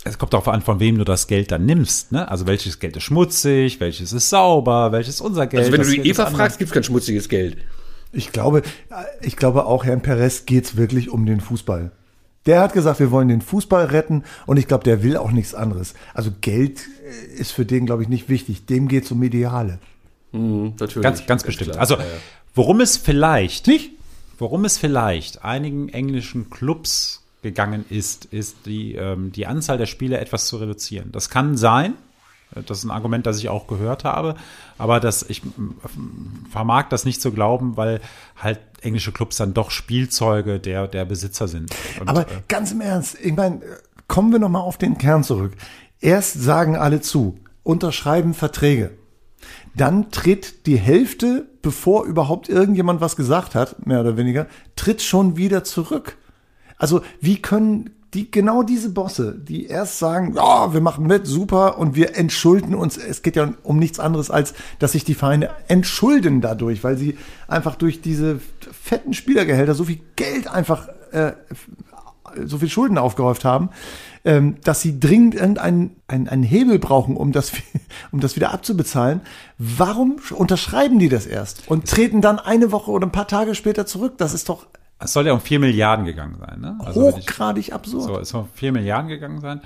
[0.03, 2.29] Es kommt darauf an, von wem du das Geld dann nimmst, ne?
[2.29, 5.63] Also welches Geld ist schmutzig, welches ist sauber, welches ist unser Geld.
[5.63, 7.57] Also wenn du die Eva fragst, gibt's kein schmutziges Geld.
[8.11, 8.63] Ich glaube,
[9.21, 11.91] ich glaube auch Herrn Perez geht's wirklich um den Fußball.
[12.45, 15.53] Der hat gesagt, wir wollen den Fußball retten und ich glaube, der will auch nichts
[15.53, 15.93] anderes.
[16.13, 18.65] Also Geld äh, ist für den, glaube ich, nicht wichtig.
[18.65, 19.79] Dem geht's um Ideale.
[20.31, 21.01] Natürlich.
[21.01, 21.71] Ganz, ganz bestimmt.
[21.71, 21.81] klar.
[21.81, 21.97] Also,
[22.53, 23.91] worum es vielleicht, Nicht?
[24.37, 30.19] worum es vielleicht einigen englischen Clubs gegangen ist, ist die, ähm, die Anzahl der Spiele
[30.19, 31.11] etwas zu reduzieren.
[31.11, 31.93] Das kann sein.
[32.65, 34.35] Das ist ein Argument, das ich auch gehört habe.
[34.77, 35.75] Aber das, ich m,
[36.51, 38.01] vermag das nicht zu glauben, weil
[38.37, 41.75] halt englische Clubs dann doch Spielzeuge der, der Besitzer sind.
[41.99, 43.61] Und, Aber äh, ganz im Ernst, ich meine,
[44.07, 45.53] kommen wir noch mal auf den Kern zurück.
[45.99, 48.91] Erst sagen alle zu, unterschreiben Verträge.
[49.75, 55.37] Dann tritt die Hälfte, bevor überhaupt irgendjemand was gesagt hat, mehr oder weniger, tritt schon
[55.37, 56.17] wieder zurück.
[56.77, 61.77] Also wie können die genau diese Bosse, die erst sagen, ja, wir machen mit, super,
[61.77, 62.97] und wir entschulden uns.
[62.97, 67.17] Es geht ja um nichts anderes als, dass sich die Vereine entschulden dadurch, weil sie
[67.47, 68.39] einfach durch diese
[68.71, 71.33] fetten Spielergehälter so viel Geld einfach äh,
[72.45, 73.69] so viel Schulden aufgehäuft haben,
[74.25, 77.51] ähm, dass sie dringend irgendeinen einen, einen Hebel brauchen, um das,
[78.11, 79.21] um das wieder abzubezahlen.
[79.57, 83.85] Warum unterschreiben die das erst und treten dann eine Woche oder ein paar Tage später
[83.85, 84.17] zurück?
[84.17, 84.67] Das ist doch
[84.99, 86.59] es soll ja um 4 Milliarden gegangen sein.
[86.59, 86.77] Ne?
[86.83, 88.03] Also wenn ich- hochgradig absurd.
[88.03, 89.61] So, es soll um 4 Milliarden gegangen sein.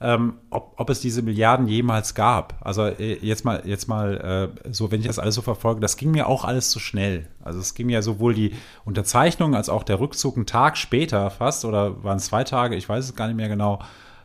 [0.00, 2.54] Ähm, ob, ob es diese Milliarden jemals gab.
[2.60, 5.96] Also äh, jetzt mal, jetzt mal äh, so, wenn ich das alles so verfolge, das
[5.96, 7.26] ging mir auch alles zu schnell.
[7.42, 8.52] Also es ging ja sowohl die
[8.84, 12.88] Unterzeichnung als auch der Rückzug einen Tag später fast oder waren es zwei Tage, ich
[12.88, 13.80] weiß es gar nicht mehr genau.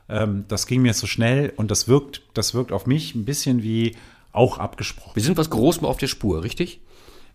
[0.09, 3.64] Ähm, das ging mir zu schnell und das wirkt, das wirkt auf mich ein bisschen
[3.64, 3.95] wie
[4.32, 5.16] auch abgesprochen.
[5.16, 6.82] Wir sind was Großem auf der Spur, richtig?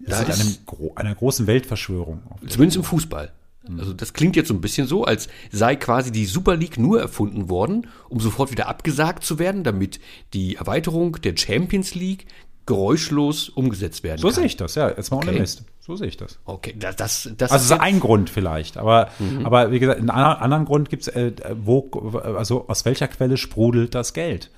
[0.01, 0.41] Das ist
[0.71, 2.23] einem, einer großen Weltverschwörung.
[2.47, 3.33] Zumindest im Fußball.
[3.79, 7.01] Also das klingt jetzt so ein bisschen so, als sei quasi die Super League nur
[7.01, 10.01] erfunden worden, um sofort wieder abgesagt zu werden, damit
[10.33, 12.27] die Erweiterung der Champions League
[12.65, 14.37] geräuschlos umgesetzt werden So kann.
[14.37, 15.41] sehe ich das, ja, jetzt mal ohne Okay.
[15.41, 15.65] Mist.
[15.81, 16.39] So sehe ich das.
[16.45, 19.09] Okay, das, das, das Also ist das ist ein Grund vielleicht, aber,
[19.43, 21.33] aber wie gesagt, einen anderen anderen Grund gibt es, äh,
[21.63, 21.89] wo,
[22.37, 24.51] also aus welcher Quelle sprudelt das Geld?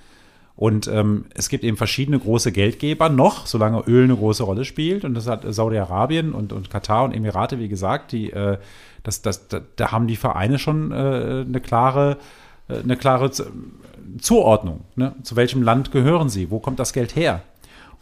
[0.57, 5.05] Und ähm, es gibt eben verschiedene große Geldgeber noch, solange Öl eine große Rolle spielt.
[5.05, 8.59] Und das hat Saudi-Arabien und, und Katar und Emirate, wie gesagt, die, äh,
[9.03, 12.19] das, das, da, da haben die Vereine schon äh, eine klare,
[12.69, 13.31] äh, eine klare
[14.21, 14.85] Zuordnung.
[14.97, 15.15] Ne?
[15.23, 16.51] Zu welchem Land gehören sie?
[16.51, 17.43] Wo kommt das Geld her?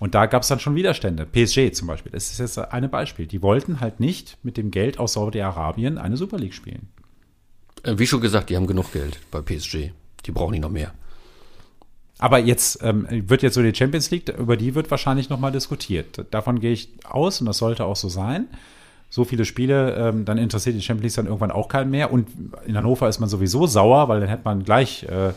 [0.01, 1.27] Und da gab es dann schon Widerstände.
[1.27, 3.27] PSG zum Beispiel, das ist jetzt ein Beispiel.
[3.27, 6.89] Die wollten halt nicht mit dem Geld aus Saudi-Arabien eine Super League spielen.
[7.83, 9.91] Äh, Wie schon gesagt, die haben genug Geld bei PSG.
[10.27, 10.93] Die brauchen nicht noch mehr.
[12.19, 16.25] Aber jetzt ähm, wird jetzt so die Champions League, über die wird wahrscheinlich nochmal diskutiert.
[16.31, 18.49] Davon gehe ich aus und das sollte auch so sein.
[19.09, 22.13] So viele Spiele, ähm, dann interessiert die Champions League dann irgendwann auch keinen mehr.
[22.13, 22.29] Und
[22.67, 25.33] in Hannover ist man sowieso sauer, weil dann hätte man gleich äh,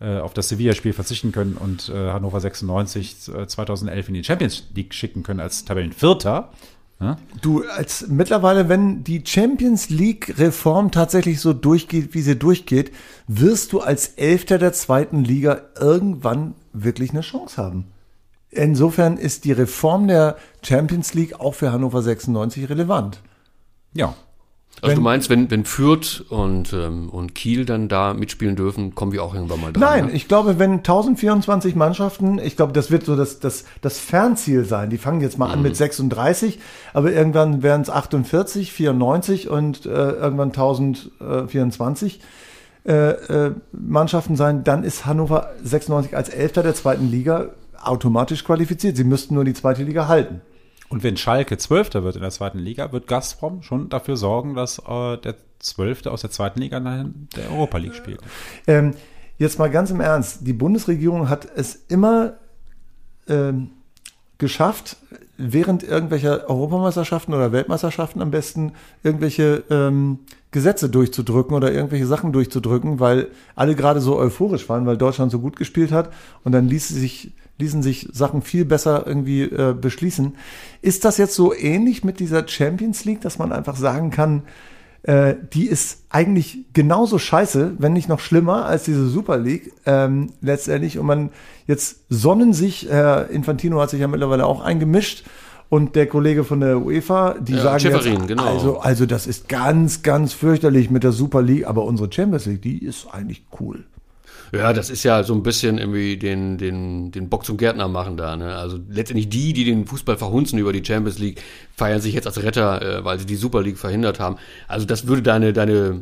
[0.00, 4.68] äh, auf das Sevilla-Spiel verzichten können und äh, Hannover 96 äh, 2011 in die Champions
[4.74, 6.50] League schicken können als Tabellenvierter.
[7.40, 12.92] Du, als mittlerweile, wenn die Champions League Reform tatsächlich so durchgeht, wie sie durchgeht,
[13.26, 17.86] wirst du als Elfter der zweiten Liga irgendwann wirklich eine Chance haben.
[18.50, 23.22] Insofern ist die Reform der Champions League auch für Hannover 96 relevant.
[23.94, 24.14] Ja,
[24.82, 28.94] Also Wenn- du meinst, wenn, wenn Fürth und, ähm, und Kiel dann da mitspielen dürfen,
[28.94, 29.80] kommen wir auch irgendwann mal dran.
[29.82, 30.12] Nein, ne?
[30.12, 34.88] ich glaube, wenn 1024 Mannschaften, ich glaube, das wird so das, das, das Fernziel sein.
[34.88, 36.58] Die fangen jetzt mal an mit 36,
[36.94, 42.20] aber irgendwann werden es 48, 94 und äh, irgendwann 1024
[42.86, 44.64] äh, äh, Mannschaften sein.
[44.64, 47.50] Dann ist Hannover 96 als Elfter der zweiten Liga
[47.82, 48.96] automatisch qualifiziert.
[48.96, 50.40] Sie müssten nur die zweite Liga halten.
[50.90, 54.80] Und wenn Schalke Zwölfter wird in der zweiten Liga, wird Gazprom schon dafür sorgen, dass
[54.80, 58.20] äh, der Zwölfte aus der zweiten Liga in der Europa League spielt.
[58.66, 58.94] Ähm,
[59.38, 60.46] jetzt mal ganz im Ernst.
[60.46, 62.34] Die Bundesregierung hat es immer
[63.28, 63.70] ähm,
[64.38, 64.96] geschafft,
[65.38, 68.72] während irgendwelcher Europameisterschaften oder Weltmeisterschaften am besten
[69.04, 70.18] irgendwelche ähm,
[70.50, 75.38] Gesetze durchzudrücken oder irgendwelche Sachen durchzudrücken, weil alle gerade so euphorisch waren, weil Deutschland so
[75.38, 76.12] gut gespielt hat
[76.42, 80.36] und dann ließ sich, ließen sich Sachen viel besser irgendwie äh, beschließen.
[80.82, 84.42] Ist das jetzt so ähnlich mit dieser Champions League, dass man einfach sagen kann,
[85.02, 90.32] äh, die ist eigentlich genauso scheiße, wenn nicht noch schlimmer als diese Super League ähm,
[90.42, 90.98] letztendlich.
[90.98, 91.30] Und man
[91.66, 95.24] jetzt sonnen sich, Herr Infantino hat sich ja mittlerweile auch eingemischt
[95.70, 98.44] und der Kollege von der UEFA, die Ja, sagen jetzt, genau.
[98.44, 102.62] also, also das ist ganz, ganz fürchterlich mit der Super League, aber unsere Champions League,
[102.62, 103.84] die ist eigentlich cool.
[104.52, 108.16] Ja, das ist ja so ein bisschen irgendwie den, den, den Bock zum Gärtner machen
[108.16, 108.36] da.
[108.36, 108.56] Ne?
[108.56, 111.40] Also letztendlich die, die den Fußball verhunzen über die Champions League,
[111.76, 114.36] feiern sich jetzt als Retter, äh, weil sie die Super League verhindert haben.
[114.66, 116.00] Also das würde deine, deine,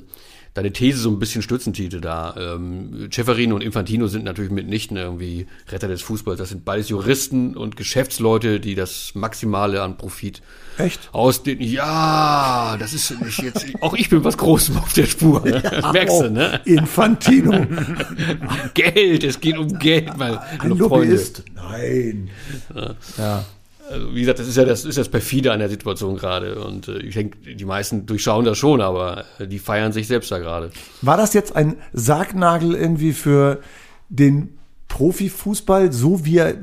[0.55, 2.34] deine These so ein bisschen stützen, Tite, da.
[2.36, 6.38] Ähm, Ceferin und Infantino sind natürlich mitnichten irgendwie Retter des Fußballs.
[6.38, 10.42] Das sind beides Juristen und Geschäftsleute, die das Maximale an Profit
[10.78, 11.09] Echt?
[11.12, 15.44] aus den, ja, das ist nicht jetzt, auch ich bin was Großem auf der Spur.
[15.44, 15.61] Ne?
[15.62, 16.61] Das merkst du, ne?
[16.64, 17.66] Infantino.
[18.74, 21.44] Geld, es geht um Geld, weil Ein Lobbyist?
[21.55, 22.30] Nein.
[23.16, 23.44] Ja.
[23.91, 26.62] Also, wie gesagt, das ist ja das, ist das perfide an der Situation gerade.
[26.64, 30.30] Und äh, ich denke, die meisten durchschauen das schon, aber äh, die feiern sich selbst
[30.30, 30.70] da gerade.
[31.03, 33.61] War das jetzt ein Sargnagel irgendwie für
[34.09, 34.59] den
[34.89, 36.55] Profifußball, so wie, er,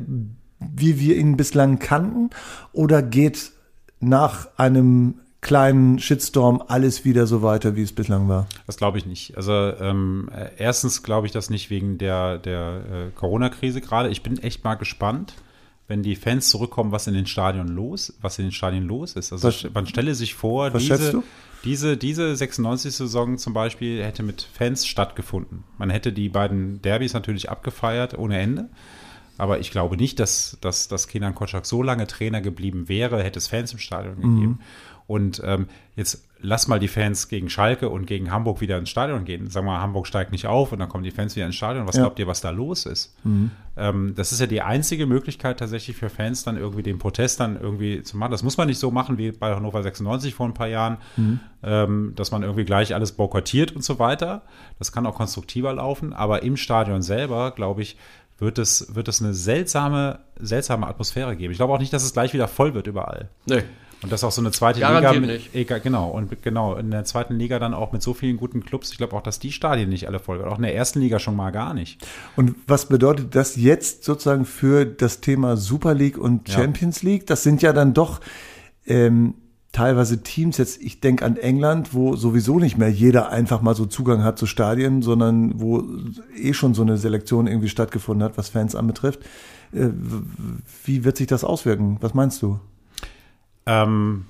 [0.60, 2.30] wie wir ihn bislang kannten?
[2.74, 3.52] Oder geht
[4.00, 5.16] nach einem
[5.46, 8.48] kleinen Shitstorm alles wieder so weiter, wie es bislang war?
[8.66, 9.38] Das glaube ich nicht.
[9.38, 14.10] Also ähm, äh, erstens glaube ich das nicht wegen der, der äh, Corona-Krise gerade.
[14.10, 15.36] Ich bin echt mal gespannt,
[15.88, 19.32] wenn die Fans zurückkommen, was in den Stadien los, was in den Stadien los ist.
[19.32, 21.24] Also Was- man stelle sich vor, diese,
[21.64, 25.64] diese, diese 96-Saison zum Beispiel hätte mit Fans stattgefunden.
[25.78, 28.70] Man hätte die beiden Derbys natürlich abgefeiert ohne Ende.
[29.38, 33.38] Aber ich glaube nicht, dass, dass, dass Kenan Kotschak so lange Trainer geblieben wäre, hätte
[33.38, 34.60] es Fans im Stadion gegeben.
[35.08, 39.26] Und ähm, jetzt lass mal die Fans gegen Schalke und gegen Hamburg wieder ins Stadion
[39.26, 39.50] gehen.
[39.50, 41.88] Sagen wir mal, Hamburg steigt nicht auf und dann kommen die Fans wieder ins Stadion.
[41.88, 42.04] Was Ja.
[42.04, 43.16] glaubt ihr, was da los ist?
[43.78, 47.60] Ähm, das ist ja die einzige Möglichkeit tatsächlich für Fans dann irgendwie den Protest dann
[47.60, 48.32] irgendwie zu machen.
[48.32, 50.98] Das muss man nicht so machen wie bei Hannover 96 vor ein paar Jahren,
[51.64, 54.44] ähm, dass man irgendwie gleich alles boykottiert und so weiter.
[54.80, 57.98] Das kann auch konstruktiver laufen, aber im Stadion selber, glaube ich,
[58.38, 61.52] wird es, wird es eine seltsame, seltsame Atmosphäre geben.
[61.52, 63.30] Ich glaube auch nicht, dass es gleich wieder voll wird überall.
[63.46, 63.64] Nee.
[64.04, 65.34] Und das auch so eine zweite Garantiert Liga.
[65.34, 65.56] nicht.
[65.56, 66.10] Egal, genau.
[66.12, 68.92] Und mit- genau, in der zweiten Liga dann auch mit so vielen guten Clubs.
[68.92, 70.52] Ich glaube auch, dass die Stadien nicht alle voll werden.
[70.52, 72.06] Auch in der ersten Liga schon mal gar nicht.
[72.36, 76.56] Und was bedeutet das jetzt sozusagen für das Thema Super League und Ja.
[76.56, 77.26] Champions League?
[77.26, 78.20] Das sind ja dann doch
[78.86, 79.34] ähm,
[79.72, 83.86] teilweise Teams, jetzt ich denke an England, wo sowieso nicht mehr jeder einfach mal so
[83.88, 85.84] Zugang hat zu Stadien, sondern wo
[86.38, 89.22] eh schon so eine Selektion irgendwie stattgefunden hat, was Fans anbetrifft.
[89.74, 89.88] Äh,
[90.86, 91.98] wie wird sich das auswirken?
[92.02, 92.60] Was meinst du?
[93.66, 94.26] Ähm,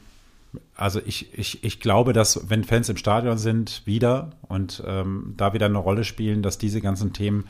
[0.75, 5.53] also ich, ich, ich glaube, dass wenn Fans im Stadion sind, wieder und ähm, da
[5.53, 7.45] wieder eine Rolle spielen, dass diese ganzen Themen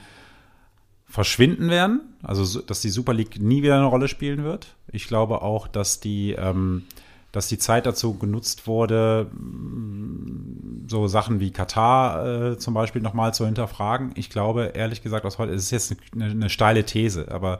[1.07, 2.01] verschwinden werden.
[2.23, 4.75] Also so- dass die Super League nie wieder eine Rolle spielen wird.
[4.91, 6.83] Ich glaube auch, dass die, ähm,
[7.31, 13.33] dass die Zeit dazu genutzt wurde, mh, so Sachen wie Katar äh, zum Beispiel nochmal
[13.33, 14.11] zu hinterfragen.
[14.15, 17.59] Ich glaube, ehrlich gesagt, aus heute, es ist jetzt eine, eine steile These, aber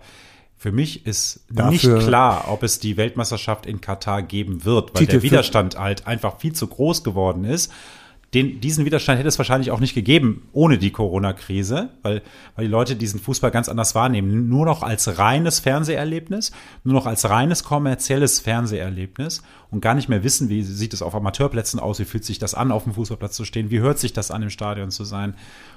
[0.57, 5.01] für mich ist Dafür- nicht klar, ob es die Weltmeisterschaft in Katar geben wird, weil
[5.01, 7.71] Titel der Widerstand halt einfach viel zu groß geworden ist.
[8.33, 12.21] Den, diesen Widerstand hätte es wahrscheinlich auch nicht gegeben ohne die Corona-Krise, weil,
[12.55, 14.49] weil die Leute diesen Fußball ganz anders wahrnehmen.
[14.49, 16.51] Nur noch als reines Fernseherlebnis,
[16.83, 19.41] nur noch als reines kommerzielles Fernseherlebnis
[19.71, 22.55] und gar nicht mehr wissen, wie sieht es auf Amateurplätzen aus, wie fühlt sich das
[22.55, 25.35] an, auf dem Fußballplatz zu stehen, wie hört sich das an, im Stadion zu sein.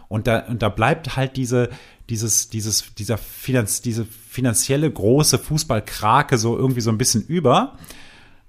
[0.09, 1.69] Und da, und da bleibt halt diese,
[2.09, 7.77] dieses, dieses, dieser Finanz, diese finanzielle große Fußballkrake so irgendwie so ein bisschen über.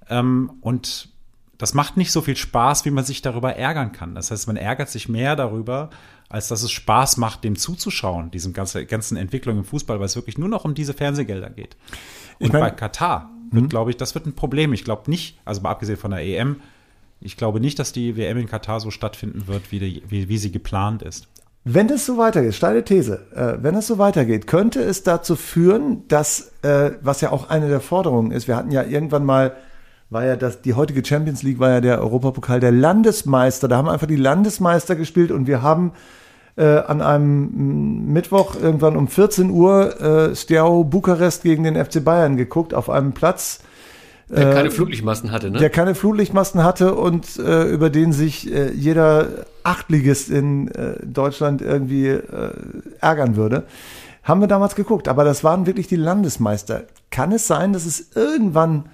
[0.09, 1.09] Ähm, und
[1.57, 4.15] das macht nicht so viel Spaß, wie man sich darüber ärgern kann.
[4.15, 5.89] Das heißt, man ärgert sich mehr darüber,
[6.29, 10.15] als dass es Spaß macht, dem zuzuschauen, diesem ganzen, ganzen Entwicklung im Fußball, weil es
[10.15, 11.75] wirklich nur noch um diese Fernsehgelder geht.
[12.39, 14.71] Und Ich mein- bei Katar wird, glaube ich, das wird ein Problem.
[14.71, 16.61] Ich glaube nicht, also mal abgesehen von der EM,
[17.19, 20.37] ich glaube nicht, dass die WM in Katar so stattfinden wird, wie, die, wie, wie
[20.37, 21.27] sie geplant ist.
[21.65, 26.07] Wenn es so weitergeht, steile These, äh, wenn es so weitergeht, könnte es dazu führen,
[26.07, 29.53] dass, äh, was ja auch eine der Forderungen ist, wir hatten ja irgendwann mal,
[30.09, 33.89] war ja das, die heutige Champions League war ja der Europapokal der Landesmeister, da haben
[33.89, 35.91] einfach die Landesmeister gespielt und wir haben
[36.55, 42.03] äh, an einem mm, Mittwoch irgendwann um 14 Uhr äh, Steaua Bukarest gegen den FC
[42.03, 43.59] Bayern geguckt auf einem Platz,
[44.29, 45.57] Der keine Flutlichtmasten hatte, ne?
[45.57, 51.61] der keine Flutlichtmasten hatte und äh, über den sich äh, jeder Achtligist in äh, Deutschland
[51.61, 52.51] irgendwie äh,
[53.01, 53.65] ärgern würde.
[54.23, 56.83] Haben wir damals geguckt, aber das waren wirklich die Landesmeister.
[57.09, 58.89] Kann es sein, dass es irgendwann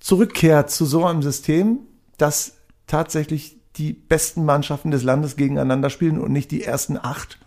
[0.00, 1.78] zurückkehrt zu so einem System,
[2.18, 2.56] dass
[2.86, 7.38] tatsächlich die besten Mannschaften des Landes gegeneinander spielen und nicht die ersten acht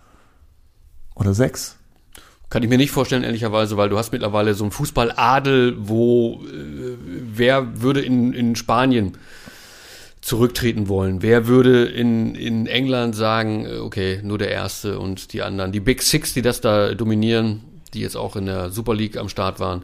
[1.16, 1.79] oder sechs?
[2.50, 6.97] Kann ich mir nicht vorstellen, ehrlicherweise, weil du hast mittlerweile so einen Fußballadel, wo äh,
[7.34, 9.18] wer würde in, in Spanien
[10.22, 11.22] zurücktreten wollen?
[11.22, 15.72] Wer würde in, in England sagen, äh, okay, nur der Erste und die anderen?
[15.72, 17.62] Die Big Six, die das da dominieren,
[17.93, 19.84] die jetzt auch in der Super League am Start waren.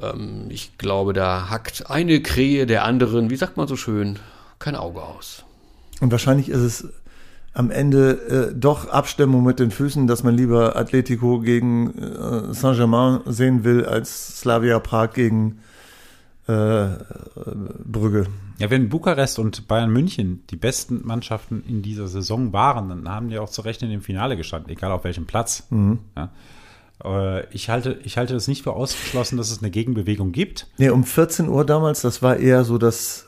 [0.00, 4.20] Ähm, ich glaube, da hackt eine Krähe der anderen, wie sagt man so schön,
[4.60, 5.42] kein Auge aus.
[6.00, 6.88] Und wahrscheinlich ist es
[7.58, 13.20] am Ende äh, doch Abstimmung mit den Füßen, dass man lieber Atletico gegen äh, Saint-Germain
[13.26, 15.58] sehen will als Slavia Prag gegen
[16.46, 16.86] äh,
[17.84, 18.26] Brügge.
[18.58, 23.28] Ja, wenn Bukarest und Bayern München die besten Mannschaften in dieser Saison waren, dann haben
[23.28, 25.66] die auch zu Recht in dem Finale gestanden, egal auf welchem Platz.
[26.16, 26.30] Ja.
[27.04, 30.68] Äh, Ich halte, ich halte es nicht für ausgeschlossen, dass es eine Gegenbewegung gibt.
[30.78, 33.27] Nee, um 14 Uhr damals, das war eher so das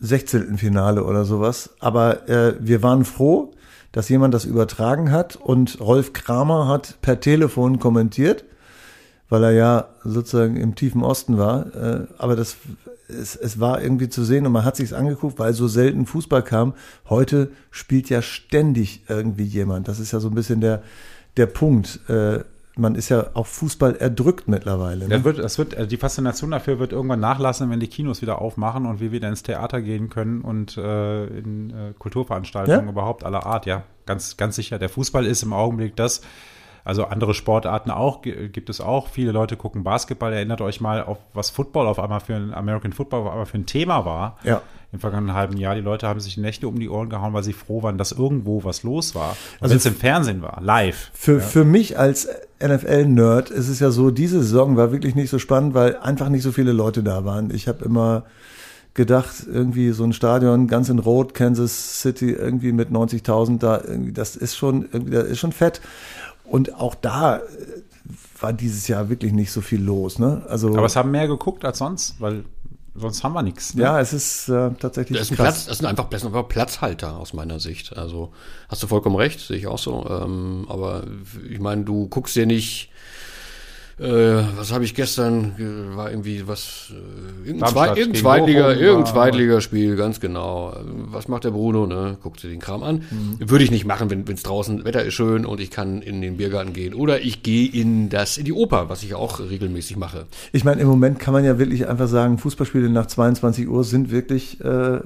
[0.00, 0.58] 16.
[0.58, 1.70] Finale oder sowas.
[1.80, 3.52] Aber äh, wir waren froh,
[3.92, 8.44] dass jemand das übertragen hat und Rolf Kramer hat per Telefon kommentiert.
[9.28, 11.74] weil er ja sozusagen im tiefen Osten war.
[11.74, 12.56] Äh, aber das,
[13.08, 16.42] es, es war irgendwie zu sehen und man hat sich's angeguckt, weil so selten Fußball
[16.42, 16.74] kam.
[17.08, 19.88] Heute spielt ja ständig irgendwie jemand.
[19.88, 20.82] Das ist ja so ein bisschen der,
[21.36, 22.00] der Punkt.
[22.08, 22.44] Äh,
[22.76, 25.04] man ist ja auf Fußball erdrückt mittlerweile.
[25.06, 25.10] Ne?
[25.16, 28.40] Das wird, das wird, äh, die Faszination dafür wird irgendwann nachlassen, wenn die Kinos wieder
[28.40, 32.90] aufmachen und wir wieder ins Theater gehen können und äh, in äh, Kulturveranstaltungen Ja?
[32.90, 33.66] überhaupt aller Art.
[33.66, 34.78] Ja, ganz, ganz sicher.
[34.78, 36.22] Der Fußball ist im Augenblick das.
[36.86, 39.08] Also andere Sportarten auch, gi- gibt es auch.
[39.08, 40.32] Viele Leute gucken Basketball.
[40.34, 43.56] Erinnert euch mal, auf was Football auf einmal für ein American Football auf einmal für
[43.56, 44.36] ein Thema war.
[44.44, 44.60] Ja.
[44.94, 45.74] Im vergangenen halben Jahr.
[45.74, 48.62] Die Leute haben sich Nächte um die Ohren gehauen, weil sie froh waren, dass irgendwo
[48.62, 49.36] was los war.
[49.60, 51.10] Also wenn es im Fernsehen war, live.
[51.12, 52.28] Für, für mich als
[52.62, 56.44] NFL-Nerd ist es ja so, diese Saison war wirklich nicht so spannend, weil einfach nicht
[56.44, 57.52] so viele Leute da waren.
[57.52, 58.22] Ich habe immer
[58.94, 64.12] gedacht, irgendwie so ein Stadion ganz in Rot, Kansas City, irgendwie mit 90.000 da, irgendwie,
[64.12, 65.80] das ist schon, irgendwie, das ist schon fett.
[66.44, 67.40] Und auch da äh,
[68.38, 70.42] war dieses Jahr wirklich nicht so viel los, ne?
[70.48, 72.44] Also, Aber es haben mehr geguckt als sonst, weil
[72.94, 73.74] sonst haben wir nichts.
[73.74, 73.82] Ne?
[73.82, 76.48] ja, es ist äh, tatsächlich Das ist, ein Platz, das sind einfach, das sind einfach
[76.48, 77.96] Platzhalter aus meiner Sicht.
[77.96, 78.32] Also
[78.68, 80.06] hast du vollkommen recht, sehe ich auch so.
[80.08, 81.04] Ähm, aber
[81.48, 82.90] ich meine, du guckst dir nicht.
[83.98, 85.54] Äh, was habe ich gestern?
[85.94, 86.90] War irgendwie was?
[86.90, 90.76] Äh, irgendein, Zwei, irgendein Zweitliga, irgendein Zweitligaspiel, ganz genau.
[90.84, 91.86] Was macht der Bruno?
[91.86, 93.02] Ne, guckt dir den Kram an.
[93.38, 96.36] Würde ich nicht machen, wenn es draußen Wetter ist schön und ich kann in den
[96.36, 100.26] Biergarten gehen oder ich gehe in das in die Oper, was ich auch regelmäßig mache.
[100.52, 104.10] Ich meine, im Moment kann man ja wirklich einfach sagen, Fußballspiele nach 22 Uhr sind
[104.10, 104.98] wirklich, äh,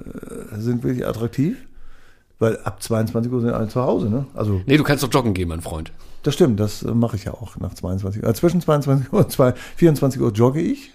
[0.57, 1.57] sind wirklich attraktiv.
[2.41, 4.27] Weil ab 22 Uhr sind alle zu Hause, ne?
[4.33, 5.91] Also, Nee, du kannst doch joggen gehen, mein Freund.
[6.23, 8.29] Das stimmt, das äh, mache ich ja auch nach 22 Uhr.
[8.29, 10.93] Äh, zwischen 22 Uhr und zwei- 24 Uhr jogge ich.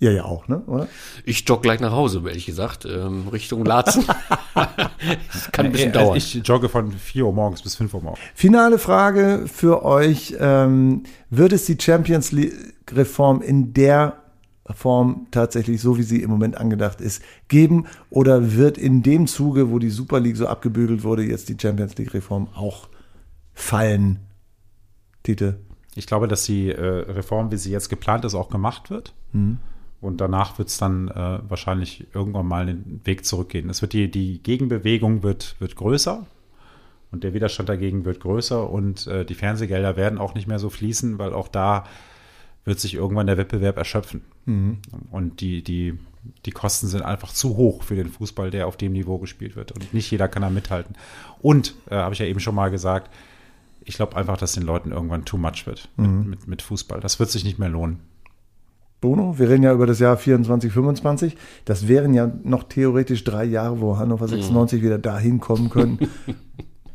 [0.00, 0.60] Ja, ja auch, ne?
[0.66, 0.88] Oder?
[1.24, 4.04] Ich jogge gleich nach Hause, ehrlich gesagt, ähm, Richtung Laatzen.
[4.54, 6.16] das kann ein bisschen Also dauern.
[6.16, 8.20] Ich jogge von 4 Uhr morgens bis 5 Uhr morgens.
[8.34, 10.34] Finale Frage für euch.
[10.40, 14.16] Ähm, wird es die Champions League-Reform in der
[14.74, 17.86] Form tatsächlich, so wie sie im Moment angedacht ist, geben?
[18.10, 21.96] Oder wird in dem Zuge, wo die Super League so abgebügelt wurde, jetzt die Champions
[21.96, 22.88] League-Reform auch
[23.54, 24.18] fallen?
[25.24, 25.58] Tite?
[25.96, 29.12] Ich glaube, dass die äh, Reform, wie sie jetzt geplant ist, auch gemacht wird.
[30.00, 33.70] Und danach wird es dann äh, wahrscheinlich irgendwann mal den Weg zurückgehen.
[33.70, 36.26] Es wird die, die Gegenbewegung wird, wird größer
[37.10, 40.68] und der Widerstand dagegen wird größer und äh, die Fernsehgelder werden auch nicht mehr so
[40.68, 41.84] fließen, weil auch da
[42.64, 44.22] wird sich irgendwann der Wettbewerb erschöpfen.
[45.10, 45.98] Und die, die,
[46.44, 49.72] die Kosten sind einfach zu hoch für den Fußball, der auf dem Niveau gespielt wird.
[49.72, 50.96] Und nicht jeder kann da mithalten.
[51.40, 53.10] Und, äh, habe ich ja eben schon mal gesagt,
[53.84, 57.00] ich glaube einfach, dass den Leuten irgendwann too much wird mit, mit, mit Fußball.
[57.00, 58.00] Das wird sich nicht mehr lohnen.
[59.00, 61.36] Bruno, wir reden ja über das Jahr 24, 25.
[61.66, 65.98] Das wären ja noch theoretisch drei Jahre, wo Hannover 96 wieder dahin kommen können.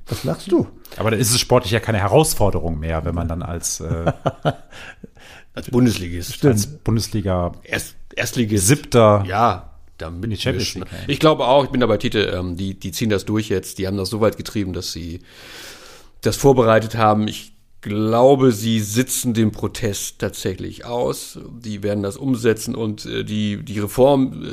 [0.07, 0.65] Was lachst du?
[0.97, 4.11] Aber da ist es sportlich ja keine Herausforderung mehr, wenn man dann als, äh,
[5.53, 6.43] Als Bundesligist.
[6.45, 8.65] als Bundesliga Erst, Erstligist.
[8.65, 10.81] Siebter Ja, damit die Champions mischen.
[10.81, 11.09] League.
[11.09, 13.77] Ich glaube auch, ich bin da bei Tite, ähm, die, die ziehen das durch jetzt.
[13.77, 15.19] Die haben das so weit getrieben, dass sie
[16.21, 17.27] das vorbereitet haben.
[17.27, 21.39] Ich glaube, sie sitzen den Protest tatsächlich aus.
[21.59, 24.43] Die werden das umsetzen und äh, die, die Reform,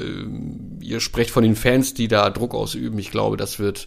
[0.81, 2.99] äh, ihr sprecht von den Fans, die da Druck ausüben.
[2.99, 3.87] Ich glaube, das wird,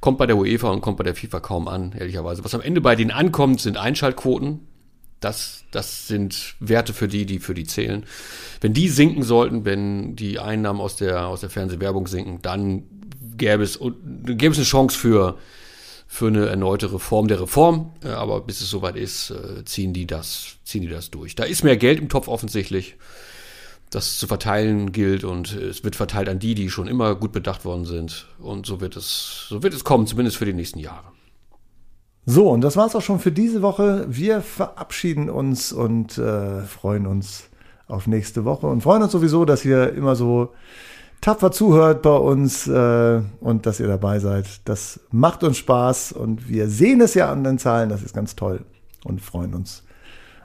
[0.00, 2.44] kommt bei der UEFA und kommt bei der FIFA kaum an, ehrlicherweise.
[2.44, 4.60] Was am Ende bei denen ankommt, sind Einschaltquoten.
[5.20, 8.06] Das, das sind Werte für die, die für die zählen.
[8.60, 12.84] Wenn die sinken sollten, wenn die Einnahmen aus der, aus der Fernsehwerbung sinken, dann
[13.36, 15.36] gäbe es, gäbe es eine Chance für,
[16.10, 17.92] für eine erneute Reform der Reform.
[18.02, 21.36] Äh, Aber bis es soweit ist, äh, ziehen die das, ziehen die das durch.
[21.36, 22.96] Da ist mehr Geld im Topf offensichtlich,
[23.90, 27.64] das zu verteilen gilt und es wird verteilt an die, die schon immer gut bedacht
[27.64, 28.26] worden sind.
[28.38, 31.12] Und so wird es, so wird es kommen, zumindest für die nächsten Jahre.
[32.24, 34.06] So, und das war's auch schon für diese Woche.
[34.08, 37.48] Wir verabschieden uns und äh, freuen uns
[37.86, 40.52] auf nächste Woche und freuen uns sowieso, dass ihr immer so
[41.20, 44.46] tapfer zuhört bei uns äh, und dass ihr dabei seid.
[44.64, 47.88] Das macht uns Spaß und wir sehen es ja an den Zahlen.
[47.88, 48.64] Das ist ganz toll
[49.04, 49.82] und freuen uns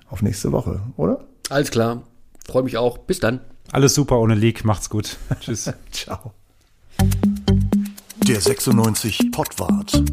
[0.10, 1.24] auf nächste Woche, oder?
[1.50, 2.04] Alles klar.
[2.46, 2.98] Freue mich auch.
[2.98, 3.40] Bis dann.
[3.72, 4.66] Alles super ohne League.
[4.66, 5.18] Macht's gut.
[5.40, 5.72] Tschüss.
[5.92, 6.34] Ciao.
[8.28, 10.04] Der 96 Pottwart.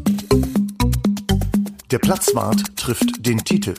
[1.91, 3.75] Der Platzwart trifft den Titel.